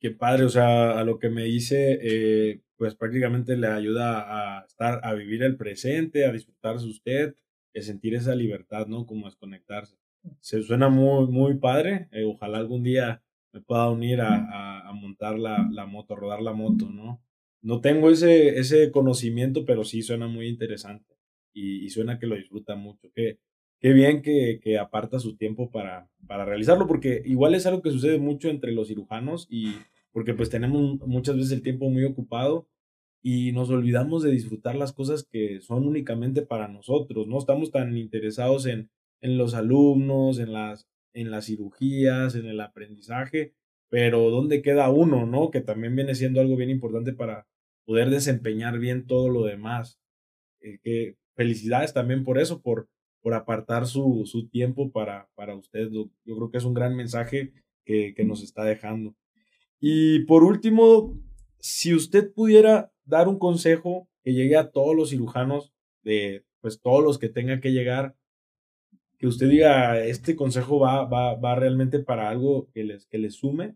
Qué 0.00 0.10
padre, 0.10 0.44
o 0.44 0.50
sea, 0.50 0.98
a 0.98 1.04
lo 1.04 1.18
que 1.18 1.28
me 1.28 1.44
dice, 1.44 1.98
eh, 2.02 2.62
pues 2.76 2.94
prácticamente 2.94 3.56
le 3.56 3.66
ayuda 3.66 4.58
a 4.60 4.64
estar, 4.64 5.00
a 5.02 5.12
vivir 5.14 5.42
el 5.42 5.56
presente, 5.56 6.26
a 6.26 6.32
disfrutarse 6.32 6.86
usted, 6.86 7.36
a 7.74 7.80
sentir 7.82 8.14
esa 8.14 8.34
libertad, 8.34 8.86
¿no? 8.86 9.06
Como 9.06 9.26
a 9.26 9.30
desconectarse. 9.30 9.96
Se 10.40 10.62
suena 10.62 10.88
muy, 10.88 11.26
muy 11.28 11.58
padre. 11.58 12.08
Eh, 12.12 12.24
ojalá 12.24 12.58
algún 12.58 12.82
día 12.82 13.23
me 13.54 13.60
pueda 13.60 13.88
unir 13.88 14.20
a, 14.20 14.88
a, 14.88 14.92
montar 14.92 15.38
la, 15.38 15.68
la, 15.70 15.86
moto, 15.86 16.14
a 16.14 16.16
rodar 16.16 16.42
la 16.42 16.52
moto, 16.52 16.90
¿no? 16.90 17.22
No 17.62 17.80
tengo 17.80 18.10
ese, 18.10 18.58
ese 18.58 18.90
conocimiento, 18.90 19.64
pero 19.64 19.84
sí 19.84 20.02
suena 20.02 20.26
muy 20.26 20.48
interesante 20.48 21.14
y, 21.52 21.84
y 21.84 21.90
suena 21.90 22.18
que 22.18 22.26
lo 22.26 22.34
disfruta 22.34 22.74
mucho. 22.74 23.12
Qué, 23.14 23.38
qué 23.78 23.92
bien 23.92 24.22
que, 24.22 24.58
que 24.60 24.76
aparta 24.76 25.20
su 25.20 25.36
tiempo 25.36 25.70
para, 25.70 26.10
para 26.26 26.44
realizarlo, 26.44 26.88
porque 26.88 27.22
igual 27.24 27.54
es 27.54 27.64
algo 27.64 27.80
que 27.80 27.92
sucede 27.92 28.18
mucho 28.18 28.50
entre 28.50 28.72
los 28.72 28.88
cirujanos 28.88 29.46
y 29.48 29.76
porque 30.10 30.34
pues 30.34 30.50
tenemos 30.50 30.98
muchas 31.06 31.36
veces 31.36 31.52
el 31.52 31.62
tiempo 31.62 31.88
muy 31.88 32.02
ocupado 32.02 32.68
y 33.22 33.52
nos 33.52 33.70
olvidamos 33.70 34.24
de 34.24 34.32
disfrutar 34.32 34.74
las 34.74 34.92
cosas 34.92 35.22
que 35.22 35.60
son 35.60 35.86
únicamente 35.86 36.42
para 36.42 36.66
nosotros, 36.66 37.28
¿no? 37.28 37.38
Estamos 37.38 37.70
tan 37.70 37.96
interesados 37.96 38.66
en, 38.66 38.90
en 39.20 39.38
los 39.38 39.54
alumnos, 39.54 40.40
en 40.40 40.52
las, 40.52 40.88
en 41.14 41.30
las 41.30 41.46
cirugías, 41.46 42.34
en 42.34 42.46
el 42.46 42.60
aprendizaje, 42.60 43.54
pero 43.88 44.30
¿dónde 44.30 44.60
queda 44.60 44.90
uno, 44.90 45.26
no? 45.26 45.50
Que 45.50 45.60
también 45.60 45.96
viene 45.96 46.14
siendo 46.14 46.40
algo 46.40 46.56
bien 46.56 46.70
importante 46.70 47.12
para 47.12 47.46
poder 47.86 48.10
desempeñar 48.10 48.78
bien 48.78 49.06
todo 49.06 49.28
lo 49.28 49.44
demás. 49.44 50.00
Eh, 50.60 50.78
que 50.82 51.16
felicidades 51.34 51.94
también 51.94 52.24
por 52.24 52.38
eso, 52.38 52.60
por, 52.60 52.88
por 53.22 53.34
apartar 53.34 53.86
su, 53.86 54.24
su 54.26 54.48
tiempo 54.48 54.90
para, 54.90 55.28
para 55.34 55.54
usted. 55.54 55.88
Yo 55.90 56.10
creo 56.24 56.50
que 56.50 56.58
es 56.58 56.64
un 56.64 56.74
gran 56.74 56.96
mensaje 56.96 57.52
que, 57.84 58.14
que 58.14 58.24
nos 58.24 58.42
está 58.42 58.64
dejando. 58.64 59.14
Y 59.78 60.20
por 60.20 60.44
último, 60.44 61.16
si 61.60 61.94
usted 61.94 62.32
pudiera 62.32 62.92
dar 63.04 63.28
un 63.28 63.38
consejo 63.38 64.08
que 64.22 64.32
llegue 64.32 64.56
a 64.56 64.70
todos 64.70 64.96
los 64.96 65.10
cirujanos, 65.10 65.72
de 66.02 66.44
pues 66.60 66.80
todos 66.80 67.04
los 67.04 67.18
que 67.18 67.28
tengan 67.28 67.60
que 67.60 67.72
llegar, 67.72 68.16
que 69.24 69.28
usted 69.28 69.48
diga, 69.48 70.04
este 70.04 70.36
consejo 70.36 70.78
va, 70.80 71.06
va, 71.06 71.34
va 71.34 71.54
realmente 71.54 71.98
para 71.98 72.28
algo 72.28 72.68
que 72.74 72.84
les, 72.84 73.06
que 73.06 73.16
les 73.16 73.32
sume, 73.32 73.74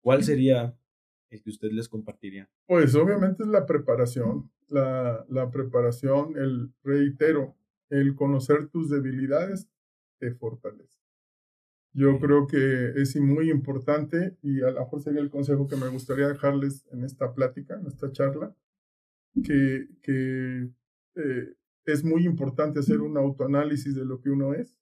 ¿cuál 0.00 0.24
sería 0.24 0.76
el 1.30 1.40
que 1.40 1.50
usted 1.50 1.70
les 1.70 1.88
compartiría? 1.88 2.50
Pues 2.66 2.96
obviamente 2.96 3.44
es 3.44 3.48
la 3.48 3.64
preparación, 3.64 4.50
la, 4.66 5.24
la 5.28 5.52
preparación, 5.52 6.36
el 6.36 6.72
reitero, 6.82 7.54
el 7.90 8.16
conocer 8.16 8.70
tus 8.70 8.90
debilidades 8.90 9.70
te 10.18 10.32
fortalece. 10.32 10.98
Yo 11.92 12.18
creo 12.18 12.48
que 12.48 13.00
es 13.00 13.14
muy 13.20 13.52
importante 13.52 14.36
y 14.42 14.62
a 14.62 14.72
lo 14.72 14.80
mejor 14.80 15.00
sería 15.00 15.20
el 15.20 15.30
consejo 15.30 15.68
que 15.68 15.76
me 15.76 15.86
gustaría 15.86 16.26
dejarles 16.26 16.88
en 16.90 17.04
esta 17.04 17.34
plática, 17.34 17.76
en 17.76 17.86
esta 17.86 18.10
charla, 18.10 18.52
que, 19.44 19.86
que 20.02 20.70
eh, 21.14 21.54
es 21.84 22.02
muy 22.02 22.26
importante 22.26 22.80
hacer 22.80 23.00
un 23.00 23.16
autoanálisis 23.16 23.94
de 23.94 24.04
lo 24.04 24.20
que 24.20 24.30
uno 24.30 24.54
es, 24.54 24.76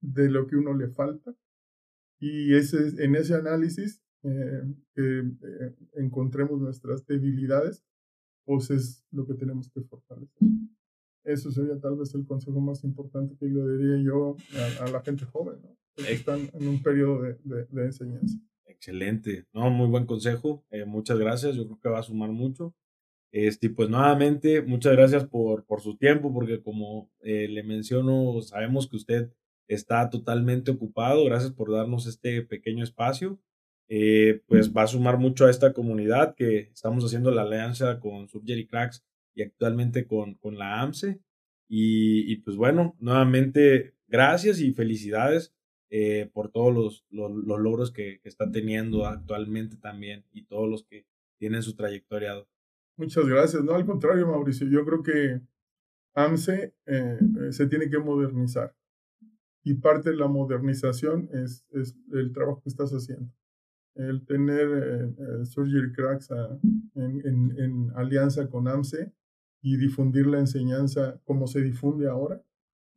de 0.00 0.30
lo 0.30 0.46
que 0.46 0.56
uno 0.56 0.74
le 0.74 0.88
falta 0.88 1.34
y 2.20 2.54
ese, 2.54 3.02
en 3.02 3.16
ese 3.16 3.34
análisis 3.34 4.02
eh, 4.22 4.62
que 4.94 5.20
eh, 5.20 5.74
encontremos 5.94 6.60
nuestras 6.60 7.06
debilidades, 7.06 7.82
pues 8.44 8.70
es 8.70 9.04
lo 9.10 9.26
que 9.26 9.34
tenemos 9.34 9.70
que 9.70 9.80
fortalecer. 9.80 10.48
Eso 11.24 11.50
sería 11.50 11.78
tal 11.80 11.96
vez 11.96 12.14
el 12.14 12.26
consejo 12.26 12.60
más 12.60 12.84
importante 12.84 13.36
que 13.38 13.46
le 13.46 13.78
diría 13.78 14.04
yo 14.04 14.36
a, 14.80 14.90
la 14.90 15.00
gente 15.02 15.24
joven, 15.24 15.60
¿no? 15.62 15.76
que 15.96 16.12
están 16.12 16.48
en 16.52 16.68
un 16.68 16.82
periodo 16.82 17.22
de, 17.22 17.38
de, 17.44 17.84
enseñanza. 17.84 18.38
Excelente, 18.66 19.46
no, 19.52 19.70
muy 19.70 19.88
buen 19.88 20.06
consejo, 20.06 20.64
eh, 20.70 20.84
muchas 20.84 21.18
gracias, 21.18 21.56
yo 21.56 21.66
creo 21.66 21.80
que 21.80 21.88
va 21.88 22.00
a 22.00 22.02
sumar 22.02 22.30
mucho. 22.30 22.74
Este, 23.32 23.70
pues 23.70 23.88
nuevamente, 23.88 24.60
muchas 24.62 24.92
gracias 24.92 25.24
por, 25.24 25.64
por 25.64 25.80
su 25.80 25.96
tiempo, 25.96 26.32
porque 26.32 26.62
como 26.62 27.10
eh, 27.20 27.48
le 27.48 27.62
menciono, 27.62 28.42
sabemos 28.42 28.88
que 28.88 28.96
usted 28.96 29.32
está 29.70 30.10
totalmente 30.10 30.72
ocupado. 30.72 31.24
Gracias 31.24 31.52
por 31.52 31.70
darnos 31.70 32.06
este 32.06 32.42
pequeño 32.42 32.82
espacio. 32.82 33.40
Eh, 33.88 34.42
pues 34.46 34.72
va 34.72 34.82
a 34.82 34.86
sumar 34.88 35.18
mucho 35.18 35.46
a 35.46 35.50
esta 35.50 35.72
comunidad 35.72 36.34
que 36.34 36.70
estamos 36.72 37.04
haciendo 37.04 37.30
la 37.30 37.42
alianza 37.42 37.98
con 37.98 38.28
Subjerry 38.28 38.66
Cracks 38.66 39.04
y 39.34 39.42
actualmente 39.42 40.06
con, 40.06 40.34
con 40.34 40.58
la 40.58 40.80
AMSE. 40.80 41.20
Y, 41.72 42.36
pues 42.38 42.56
bueno, 42.56 42.96
nuevamente 42.98 43.94
gracias 44.08 44.60
y 44.60 44.72
felicidades 44.72 45.54
eh, 45.88 46.28
por 46.32 46.50
todos 46.50 46.74
los, 46.74 47.06
los, 47.10 47.60
logros 47.60 47.92
que, 47.92 48.18
que, 48.20 48.28
está 48.28 48.50
teniendo 48.50 49.06
actualmente 49.06 49.76
también 49.76 50.24
y 50.32 50.46
todos 50.46 50.68
los 50.68 50.82
que 50.82 51.06
tienen 51.38 51.62
su 51.62 51.76
trayectoria. 51.76 52.44
Muchas 52.96 53.24
gracias. 53.24 53.62
No, 53.62 53.74
al 53.74 53.86
contrario, 53.86 54.26
Mauricio, 54.26 54.66
yo 54.68 54.84
creo 54.84 55.02
que 55.04 55.40
AMSE 56.14 56.74
eh, 56.86 57.18
se 57.50 57.66
tiene 57.68 57.88
que 57.88 57.98
modernizar 57.98 58.74
y 59.62 59.74
parte 59.74 60.10
de 60.10 60.16
la 60.16 60.28
modernización 60.28 61.28
es, 61.32 61.64
es 61.72 61.96
el 62.12 62.32
trabajo 62.32 62.62
que 62.62 62.70
estás 62.70 62.90
haciendo 62.92 63.30
el 63.94 64.24
tener 64.24 64.68
eh, 64.68 65.14
eh, 65.18 65.44
Surgery 65.44 65.92
Cracks 65.92 66.30
ah, 66.30 66.58
en, 66.94 67.26
en, 67.26 67.58
en, 67.58 67.92
alianza 67.96 68.48
con 68.48 68.68
AMSE 68.68 69.12
y 69.62 69.76
difundir 69.76 70.26
la 70.26 70.38
enseñanza 70.38 71.20
como 71.24 71.46
se 71.46 71.60
difunde 71.60 72.08
ahora, 72.08 72.42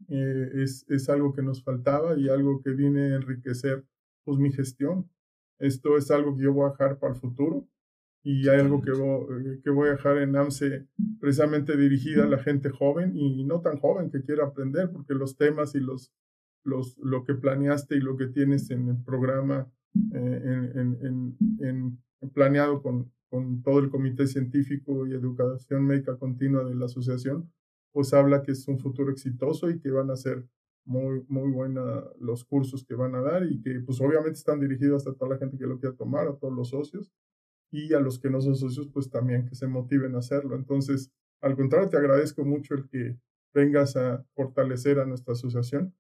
eh, 0.10 0.50
es, 0.56 0.86
es, 0.90 1.10
algo 1.10 1.34
que 1.34 1.42
nos 1.42 1.64
faltaba 1.64 2.18
y 2.18 2.30
algo 2.30 2.62
que 2.62 2.72
viene 2.72 3.14
a 3.14 3.16
enriquecer 3.16 3.86
pues, 4.24 4.38
mi 4.38 4.52
gestión. 4.52 5.10
Esto 5.60 5.98
es 5.98 6.10
algo 6.12 6.36
que 6.36 6.44
yo 6.44 6.54
voy 6.54 6.68
a 6.68 6.72
dejar 6.72 7.00
para 7.00 7.14
el 7.14 7.20
futuro 7.20 7.68
y 8.24 8.48
hay 8.48 8.60
algo 8.60 8.82
que 8.82 8.92
voy, 8.92 9.62
que 9.62 9.70
voy 9.70 9.90
a 9.90 9.94
dejar 9.94 10.18
en 10.18 10.36
AMSE 10.36 10.88
precisamente 11.20 11.76
dirigida 11.76 12.24
a 12.24 12.28
la 12.28 12.40
gente 12.40 12.70
joven 12.70 13.16
y 13.16 13.44
no 13.44 13.62
tan 13.62 13.78
joven 13.78 14.10
que 14.10 14.24
quiera 14.24 14.46
aprender, 14.46 14.90
porque 14.92 15.14
los 15.14 15.36
temas 15.36 15.76
y 15.76 15.82
los, 15.82 16.14
lo 16.64 17.24
que 17.24 17.36
planeaste 17.36 17.96
y 17.96 18.00
lo 18.00 18.16
que 18.16 18.28
tienes 18.28 18.70
en 18.72 18.90
el 18.90 19.04
programa 19.04 19.70
eh, 20.14 20.74
en, 21.60 22.00
planeado 22.34 22.82
con, 22.82 23.12
con 23.30 23.62
todo 23.62 23.80
el 23.80 23.90
comité 23.90 24.28
científico 24.28 25.06
y 25.06 25.14
educación 25.14 25.86
médica 25.86 26.18
continua 26.18 26.64
de 26.64 26.76
la 26.76 26.86
asociación, 26.86 27.52
pues 27.92 28.14
habla 28.14 28.42
que 28.42 28.54
es 28.54 28.68
un 28.68 28.80
futuro 28.80 29.12
exitoso 29.12 29.70
y 29.70 29.80
que 29.80 29.92
van 29.92 30.10
a 30.10 30.16
ser 30.16 30.48
muy, 30.86 31.24
muy 31.28 31.52
buenos 31.52 32.06
los 32.20 32.44
cursos 32.44 32.84
que 32.86 32.96
van 32.96 33.16
a 33.16 33.22
dar 33.22 33.46
y 33.46 33.62
que 33.62 33.82
pues 33.82 34.02
obviamente 34.02 34.38
están 34.40 34.60
dirigidos 34.60 35.08
a 35.08 35.14
toda 35.14 35.32
la 35.32 35.38
gente 35.38 35.58
que 35.58 35.68
lo 35.68 35.80
quiera 35.80 35.96
tomar, 35.96 36.28
a 36.28 36.36
todos 36.36 36.54
los 36.54 36.70
socios 36.70 37.12
y 37.72 37.94
a 37.94 38.00
los 38.00 38.20
que 38.20 38.30
no 38.30 38.42
son 38.42 38.56
socios 38.56 38.88
pues 38.88 39.10
también 39.10 39.46
que 39.46 39.56
se 39.56 39.68
motiven 39.68 40.16
a 40.16 40.20
hacerlo. 40.20 40.56
Entonces, 40.56 41.12
al 41.42 41.56
contrario, 41.56 41.90
te 41.90 41.98
agradezco 41.98 42.44
mucho 42.46 42.74
el 42.74 42.88
que 42.88 43.18
vengas 43.54 43.96
a 43.96 44.26
fortalecer 44.34 45.00
a 45.00 45.06
nuestra 45.06 45.34
asociación 45.34 45.94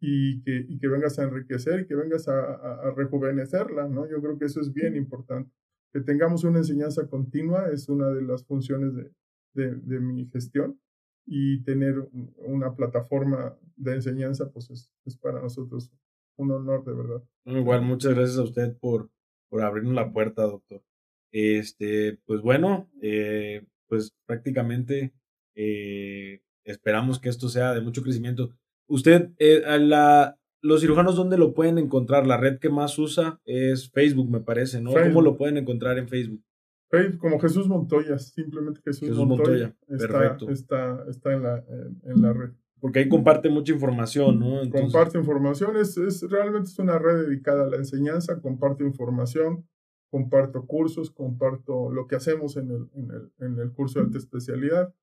y 0.00 0.42
que, 0.42 0.64
y 0.68 0.78
que 0.78 0.88
vengas 0.88 1.18
a 1.18 1.24
enriquecer 1.24 1.80
y 1.80 1.86
que 1.86 1.96
vengas 1.96 2.28
a, 2.28 2.54
a, 2.54 2.90
rejuvenecerla, 2.92 3.88
¿no? 3.88 4.08
Yo 4.08 4.20
creo 4.20 4.38
que 4.38 4.44
eso 4.44 4.60
es 4.60 4.72
bien 4.72 4.96
importante. 4.96 5.50
Que 5.92 6.00
tengamos 6.00 6.44
una 6.44 6.58
enseñanza 6.58 7.08
continua 7.08 7.70
es 7.72 7.88
una 7.88 8.08
de 8.10 8.22
las 8.22 8.44
funciones 8.44 8.94
de, 8.94 9.10
de, 9.54 9.74
de 9.74 10.00
mi 10.00 10.26
gestión 10.26 10.78
y 11.26 11.62
tener 11.62 12.08
una 12.36 12.74
plataforma 12.74 13.56
de 13.76 13.94
enseñanza, 13.94 14.50
pues 14.50 14.70
es, 14.70 14.90
es, 15.04 15.16
para 15.16 15.40
nosotros 15.42 15.90
un 16.36 16.50
honor 16.52 16.84
de 16.84 16.94
verdad. 16.94 17.22
Igual, 17.44 17.82
muchas 17.82 18.14
gracias 18.14 18.38
a 18.38 18.44
usted 18.44 18.76
por, 18.78 19.10
por 19.50 19.62
abrirnos 19.62 19.94
la 19.94 20.12
puerta, 20.12 20.42
doctor. 20.42 20.82
Este, 21.30 22.18
pues 22.24 22.40
bueno, 22.40 22.88
eh, 23.02 23.66
pues 23.88 24.14
prácticamente 24.24 25.12
eh, 25.54 26.40
esperamos 26.64 27.20
que 27.20 27.28
esto 27.28 27.48
sea 27.48 27.74
de 27.74 27.80
mucho 27.80 28.02
crecimiento. 28.02 28.54
Usted, 28.88 29.30
eh, 29.38 29.62
la, 29.78 30.38
los 30.60 30.80
cirujanos, 30.80 31.14
¿dónde 31.14 31.38
lo 31.38 31.54
pueden 31.54 31.78
encontrar? 31.78 32.26
La 32.26 32.36
red 32.36 32.58
que 32.58 32.70
más 32.70 32.98
usa 32.98 33.40
es 33.44 33.90
Facebook, 33.90 34.30
me 34.30 34.40
parece, 34.40 34.80
¿no? 34.80 34.92
¿Cómo 34.92 35.22
lo 35.22 35.36
pueden 35.36 35.58
encontrar 35.58 35.98
en 35.98 36.08
Facebook? 36.08 36.42
Facebook, 36.90 37.18
como 37.18 37.38
Jesús 37.38 37.68
Montoya, 37.68 38.18
simplemente 38.18 38.80
Jesús, 38.82 39.10
Montoya. 39.18 39.76
Está, 39.88 40.08
Perfecto. 40.08 40.50
Está, 40.50 41.04
está 41.08 41.32
en, 41.34 41.42
la, 41.42 41.64
en, 42.04 42.22
la 42.22 42.32
red. 42.32 42.50
Porque 42.80 43.00
ahí 43.00 43.08
comparte 43.08 43.50
mucha 43.50 43.72
información, 43.72 44.38
¿no? 44.38 44.60
Comparte 44.70 45.18
información, 45.18 45.76
es, 45.76 45.98
es, 45.98 46.22
realmente 46.30 46.68
es 46.68 46.78
una 46.78 46.98
red 46.98 47.26
dedicada 47.26 47.64
a 47.64 47.66
la 47.66 47.76
enseñanza, 47.76 48.40
comparto 48.40 48.84
información, 48.84 49.68
comparto 50.10 50.64
cursos, 50.66 51.10
comparto 51.10 51.90
lo 51.90 52.06
que 52.06 52.16
hacemos 52.16 52.56
en 52.56 52.70
el, 52.70 52.88
en 52.94 53.10
el, 53.10 53.32
en 53.40 53.58
el 53.58 53.72
curso 53.72 53.98
de 53.98 54.06
alta 54.06 54.18
especialidad. 54.18 54.94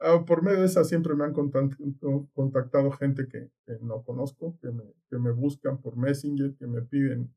Ah, 0.00 0.24
por 0.24 0.42
medio 0.42 0.60
de 0.60 0.66
esa 0.66 0.82
siempre 0.84 1.14
me 1.14 1.24
han 1.24 1.34
contactado 1.34 2.90
gente 2.92 3.28
que, 3.28 3.50
no 3.82 4.02
conozco, 4.02 4.56
que 4.62 4.70
me, 4.70 4.84
que 5.10 5.18
me, 5.18 5.30
buscan 5.30 5.78
por 5.78 5.96
Messenger, 5.96 6.54
que 6.54 6.66
me 6.66 6.80
piden, 6.80 7.30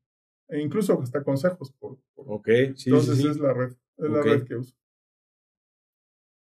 e 0.48 0.60
incluso 0.60 0.98
hasta 1.00 1.22
consejos. 1.22 1.72
Por, 1.72 1.98
ok, 2.14 2.48
sí, 2.74 2.88
Entonces 2.88 3.22
es 3.22 3.38
la 3.38 3.52
red, 3.52 3.72
es 3.98 4.10
la 4.10 4.22
red 4.22 4.44
que 4.44 4.56
uso. 4.56 4.74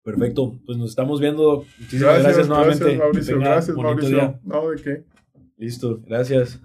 Perfecto, 0.02 0.58
pues 0.66 0.76
nos 0.76 0.90
estamos 0.90 1.20
viendo. 1.20 1.64
Muchísimas 1.78 2.22
gracias, 2.22 2.48
nuevamente. 2.48 2.84
Gracias, 2.84 2.98
Mauricio. 2.98 3.38
Gracias, 3.38 3.76
Mauricio. 3.76 4.40
No, 4.42 4.70
¿de 4.70 4.82
qué? 4.82 5.04
Listo, 5.56 6.00
gracias. 6.04 6.60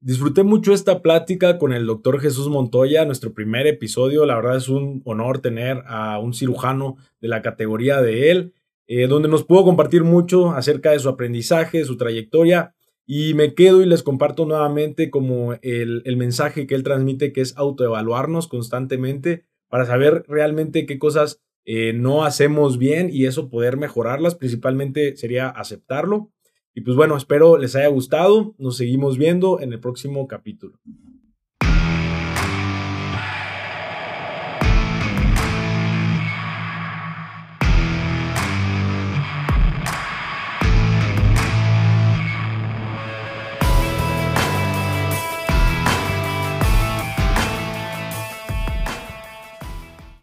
Disfruté 0.00 0.44
mucho 0.44 0.72
esta 0.72 1.02
plática 1.02 1.58
con 1.58 1.72
el 1.72 1.84
doctor 1.84 2.20
Jesús 2.20 2.48
Montoya, 2.48 3.04
nuestro 3.04 3.34
primer 3.34 3.66
episodio. 3.66 4.26
La 4.26 4.36
verdad 4.36 4.56
es 4.56 4.68
un 4.68 5.02
honor 5.04 5.40
tener 5.40 5.82
a 5.88 6.20
un 6.20 6.34
cirujano 6.34 6.98
de 7.20 7.26
la 7.26 7.42
categoría 7.42 8.00
de 8.00 8.30
él, 8.30 8.54
eh, 8.86 9.08
donde 9.08 9.28
nos 9.28 9.42
pudo 9.42 9.64
compartir 9.64 10.04
mucho 10.04 10.52
acerca 10.52 10.92
de 10.92 11.00
su 11.00 11.08
aprendizaje, 11.08 11.84
su 11.84 11.96
trayectoria. 11.96 12.76
Y 13.06 13.34
me 13.34 13.54
quedo 13.54 13.82
y 13.82 13.86
les 13.86 14.04
comparto 14.04 14.46
nuevamente 14.46 15.10
como 15.10 15.54
el, 15.62 16.02
el 16.04 16.16
mensaje 16.16 16.68
que 16.68 16.76
él 16.76 16.84
transmite, 16.84 17.32
que 17.32 17.40
es 17.40 17.56
autoevaluarnos 17.56 18.46
constantemente 18.46 19.46
para 19.68 19.84
saber 19.84 20.24
realmente 20.28 20.86
qué 20.86 21.00
cosas 21.00 21.40
eh, 21.64 21.92
no 21.92 22.24
hacemos 22.24 22.78
bien 22.78 23.10
y 23.12 23.26
eso 23.26 23.50
poder 23.50 23.76
mejorarlas. 23.76 24.36
Principalmente 24.36 25.16
sería 25.16 25.48
aceptarlo 25.48 26.30
y 26.78 26.80
pues 26.80 26.96
bueno, 26.96 27.16
espero 27.16 27.58
les 27.58 27.74
haya 27.74 27.88
gustado. 27.88 28.54
Nos 28.56 28.76
seguimos 28.76 29.18
viendo 29.18 29.58
en 29.58 29.72
el 29.72 29.80
próximo 29.80 30.28
capítulo. 30.28 30.78